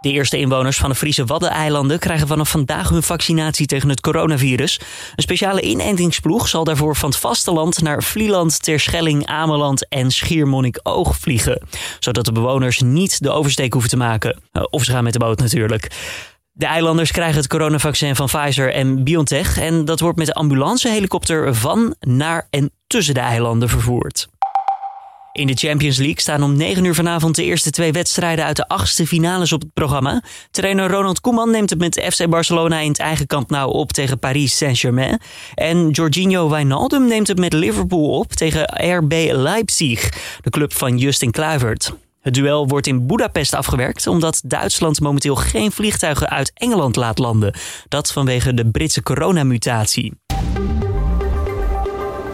De 0.00 0.12
eerste 0.12 0.38
inwoners 0.38 0.76
van 0.76 0.90
de 0.90 0.96
Friese 0.96 1.24
Waddeneilanden 1.24 1.98
krijgen 1.98 2.26
vanaf 2.26 2.50
vandaag 2.50 2.88
hun 2.88 3.02
vaccinatie 3.02 3.66
tegen 3.66 3.88
het 3.88 4.00
coronavirus. 4.00 4.80
Een 5.14 5.22
speciale 5.22 5.60
inentingsploeg 5.60 6.48
zal 6.48 6.64
daarvoor 6.64 6.96
van 6.96 7.08
het 7.08 7.18
vasteland 7.18 7.82
naar 7.82 8.02
Vlieland, 8.02 8.62
Terschelling, 8.62 9.26
Ameland 9.26 9.88
en 9.88 10.10
Schiermonnikoog 10.10 11.16
vliegen. 11.16 11.62
Zodat 11.98 12.24
de 12.24 12.32
bewoners 12.32 12.80
niet 12.80 13.22
de 13.22 13.30
oversteek 13.30 13.72
hoeven 13.72 13.90
te 13.90 13.96
maken. 13.96 14.42
Eh, 14.52 14.62
of 14.70 14.84
ze 14.84 14.90
gaan 14.90 15.04
met 15.04 15.12
de 15.12 15.18
boot 15.18 15.38
natuurlijk. 15.38 15.90
De 16.52 16.66
eilanders 16.66 17.10
krijgen 17.10 17.36
het 17.36 17.48
coronavaccin 17.48 18.16
van 18.16 18.26
Pfizer 18.26 18.72
en 18.72 19.04
BioNTech. 19.04 19.58
En 19.58 19.84
dat 19.84 20.00
wordt 20.00 20.18
met 20.18 20.26
de 20.26 20.34
ambulancehelikopter 20.34 21.54
van, 21.54 21.94
naar 22.00 22.46
en 22.50 22.70
tussen 22.86 23.14
de 23.14 23.20
eilanden 23.20 23.68
vervoerd. 23.68 24.28
In 25.36 25.46
de 25.46 25.54
Champions 25.54 25.96
League 25.96 26.20
staan 26.20 26.42
om 26.42 26.56
9 26.56 26.84
uur 26.84 26.94
vanavond 26.94 27.34
de 27.34 27.44
eerste 27.44 27.70
twee 27.70 27.92
wedstrijden 27.92 28.44
uit 28.44 28.56
de 28.56 28.68
achtste 28.68 29.06
finales 29.06 29.52
op 29.52 29.60
het 29.60 29.72
programma. 29.72 30.22
Trainer 30.50 30.90
Ronald 30.90 31.20
Koeman 31.20 31.50
neemt 31.50 31.70
het 31.70 31.78
met 31.78 32.06
FC 32.12 32.28
Barcelona 32.28 32.78
in 32.78 32.88
het 32.88 32.98
eigen 32.98 33.26
kamp 33.26 33.50
nou 33.50 33.72
op 33.72 33.92
tegen 33.92 34.18
Paris 34.18 34.56
Saint-Germain. 34.56 35.20
En 35.54 35.90
Jorginho 35.90 36.48
Wijnaldum 36.48 37.06
neemt 37.06 37.28
het 37.28 37.38
met 37.38 37.52
Liverpool 37.52 38.18
op 38.18 38.32
tegen 38.32 38.96
RB 38.96 39.12
Leipzig, 39.32 40.10
de 40.40 40.50
club 40.50 40.72
van 40.72 40.98
Justin 40.98 41.30
Kluivert. 41.30 41.92
Het 42.20 42.34
duel 42.34 42.68
wordt 42.68 42.86
in 42.86 43.06
Budapest 43.06 43.54
afgewerkt 43.54 44.06
omdat 44.06 44.42
Duitsland 44.44 45.00
momenteel 45.00 45.34
geen 45.34 45.72
vliegtuigen 45.72 46.28
uit 46.28 46.50
Engeland 46.54 46.96
laat 46.96 47.18
landen. 47.18 47.54
Dat 47.88 48.12
vanwege 48.12 48.54
de 48.54 48.70
Britse 48.70 49.02
coronamutatie. 49.02 50.12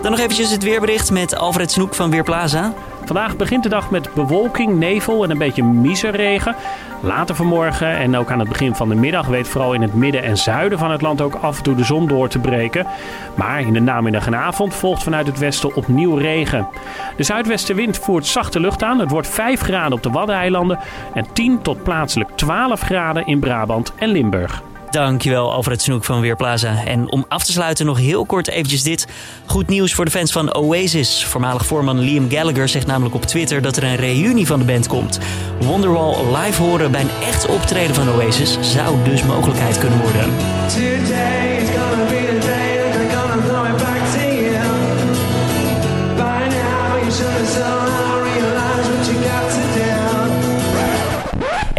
Dan 0.03 0.11
nog 0.11 0.21
eventjes 0.21 0.51
het 0.51 0.63
weerbericht 0.63 1.11
met 1.11 1.37
Alfred 1.37 1.71
Snoek 1.71 1.95
van 1.95 2.11
Weerplaza. 2.11 2.75
Vandaag 3.05 3.37
begint 3.37 3.63
de 3.63 3.69
dag 3.69 3.91
met 3.91 4.15
bewolking, 4.15 4.79
nevel 4.79 5.25
en 5.25 5.31
een 5.31 5.39
beetje 5.39 5.63
miserregen. 5.63 6.55
Later 7.01 7.35
vanmorgen 7.35 7.97
en 7.97 8.17
ook 8.17 8.31
aan 8.31 8.39
het 8.39 8.49
begin 8.49 8.75
van 8.75 8.89
de 8.89 8.95
middag 8.95 9.27
weet 9.27 9.49
vooral 9.49 9.73
in 9.73 9.83
het 9.83 9.95
midden 9.95 10.23
en 10.23 10.37
zuiden 10.37 10.79
van 10.79 10.91
het 10.91 11.01
land 11.01 11.21
ook 11.21 11.35
af 11.35 11.57
en 11.57 11.63
toe 11.63 11.75
de 11.75 11.85
zon 11.85 12.07
door 12.07 12.29
te 12.29 12.39
breken. 12.39 12.87
Maar 13.35 13.61
in 13.61 13.73
de 13.73 13.81
namiddag 13.81 14.27
en 14.27 14.37
avond 14.37 14.75
volgt 14.75 15.03
vanuit 15.03 15.27
het 15.27 15.39
westen 15.39 15.77
opnieuw 15.77 16.15
regen. 16.15 16.69
De 17.17 17.23
zuidwestenwind 17.23 17.99
voert 17.99 18.27
zachte 18.27 18.61
lucht 18.61 18.83
aan. 18.83 18.99
Het 18.99 19.11
wordt 19.11 19.29
5 19.29 19.61
graden 19.61 19.93
op 19.93 20.03
de 20.03 20.11
Waddeneilanden 20.11 20.79
en 21.15 21.27
10 21.33 21.63
tot 21.63 21.83
plaatselijk 21.83 22.31
12 22.31 22.81
graden 22.81 23.27
in 23.27 23.41
Brabant 23.41 23.93
en 23.95 24.09
Limburg. 24.09 24.63
Dankjewel 24.93 25.53
Alfred 25.53 25.83
Snoek 25.83 26.05
van 26.05 26.21
Weerplaza. 26.21 26.85
En 26.85 27.11
om 27.11 27.25
af 27.29 27.45
te 27.45 27.53
sluiten 27.53 27.87
nog 27.87 27.99
heel 27.99 28.25
kort 28.27 28.49
eventjes 28.49 28.83
dit. 28.83 29.07
Goed 29.47 29.69
nieuws 29.69 29.95
voor 29.95 30.05
de 30.05 30.11
fans 30.11 30.33
van 30.33 30.55
Oasis. 30.55 31.25
Voormalig 31.25 31.67
voorman 31.67 31.99
Liam 31.99 32.31
Gallagher 32.31 32.69
zegt 32.69 32.87
namelijk 32.87 33.15
op 33.15 33.25
Twitter 33.25 33.63
dat 33.63 33.77
er 33.77 33.85
een 33.85 33.97
reunie 33.97 34.47
van 34.47 34.59
de 34.59 34.65
band 34.65 34.87
komt. 34.87 35.19
Wonderwall 35.61 36.37
live 36.37 36.63
horen 36.63 36.91
bij 36.91 37.01
een 37.01 37.23
echt 37.23 37.47
optreden 37.47 37.95
van 37.95 38.11
Oasis 38.11 38.59
zou 38.61 38.97
dus 39.05 39.23
mogelijkheid 39.23 39.79
kunnen 39.79 40.01
worden. 40.01 40.31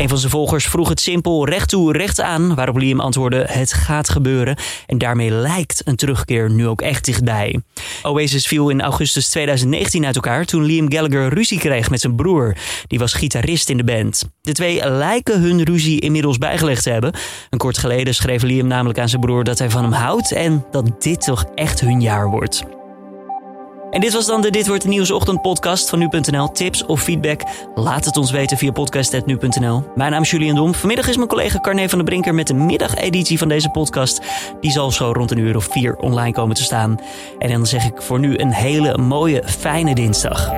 Een 0.03 0.09
van 0.09 0.17
zijn 0.17 0.31
volgers 0.31 0.65
vroeg 0.65 0.89
het 0.89 0.99
simpel 0.99 1.45
recht 1.45 1.69
toe, 1.69 1.97
recht 1.97 2.21
aan, 2.21 2.55
waarop 2.55 2.77
Liam 2.77 2.99
antwoordde: 2.99 3.45
Het 3.47 3.73
gaat 3.73 4.09
gebeuren. 4.09 4.57
En 4.85 4.97
daarmee 4.97 5.31
lijkt 5.31 5.81
een 5.85 5.95
terugkeer 5.95 6.49
nu 6.49 6.67
ook 6.67 6.81
echt 6.81 7.05
dichtbij. 7.05 7.61
Oasis 8.01 8.47
viel 8.47 8.69
in 8.69 8.81
augustus 8.81 9.29
2019 9.29 10.05
uit 10.05 10.15
elkaar 10.15 10.45
toen 10.45 10.63
Liam 10.63 10.91
Gallagher 10.91 11.33
ruzie 11.33 11.59
kreeg 11.59 11.89
met 11.89 12.01
zijn 12.01 12.15
broer. 12.15 12.55
Die 12.87 12.99
was 12.99 13.13
gitarist 13.13 13.69
in 13.69 13.77
de 13.77 13.83
band. 13.83 14.29
De 14.41 14.51
twee 14.51 14.89
lijken 14.89 15.41
hun 15.41 15.63
ruzie 15.63 15.99
inmiddels 15.99 16.37
bijgelegd 16.37 16.83
te 16.83 16.89
hebben. 16.89 17.13
Een 17.49 17.57
kort 17.57 17.77
geleden 17.77 18.15
schreef 18.15 18.41
Liam 18.41 18.67
namelijk 18.67 18.99
aan 18.99 19.09
zijn 19.09 19.21
broer 19.21 19.43
dat 19.43 19.59
hij 19.59 19.69
van 19.69 19.83
hem 19.83 19.93
houdt 19.93 20.31
en 20.31 20.65
dat 20.71 21.01
dit 21.01 21.21
toch 21.21 21.45
echt 21.55 21.79
hun 21.79 22.01
jaar 22.01 22.29
wordt. 22.29 22.63
En 23.93 24.01
dit 24.01 24.13
was 24.13 24.25
dan 24.25 24.41
de 24.41 24.51
Dit 24.51 24.67
Wordt 24.67 24.84
de 24.84 24.89
Nieuwsochtend 24.89 25.41
podcast 25.41 25.89
van 25.89 25.99
Nu.nl. 25.99 26.51
Tips 26.51 26.86
of 26.86 27.01
feedback? 27.01 27.41
Laat 27.75 28.06
het 28.06 28.17
ons 28.17 28.32
weten 28.32 28.58
via 28.58 28.71
podcast.nu.nl. 28.71 29.84
Mijn 29.95 30.12
naam 30.12 30.21
is 30.21 30.32
Julian 30.32 30.56
Dom. 30.56 30.73
Vanmiddag 30.73 31.08
is 31.08 31.15
mijn 31.15 31.27
collega 31.27 31.60
Carne 31.60 31.89
van 31.89 31.97
der 31.97 32.08
Brinker 32.08 32.34
met 32.34 32.47
de 32.47 32.53
middageditie 32.53 33.38
van 33.38 33.47
deze 33.47 33.69
podcast. 33.69 34.21
Die 34.62 34.71
zal 34.71 34.91
zo 34.91 35.12
rond 35.12 35.32
een 35.32 35.38
uur 35.38 35.56
of 35.56 35.67
vier 35.71 35.95
online 35.95 36.32
komen 36.32 36.56
te 36.56 36.63
staan. 36.63 36.99
En 37.39 37.51
dan 37.51 37.65
zeg 37.65 37.86
ik 37.86 38.01
voor 38.01 38.19
nu 38.19 38.38
een 38.38 38.53
hele 38.53 38.97
mooie, 38.97 39.43
fijne 39.45 39.95
dinsdag. 39.95 40.51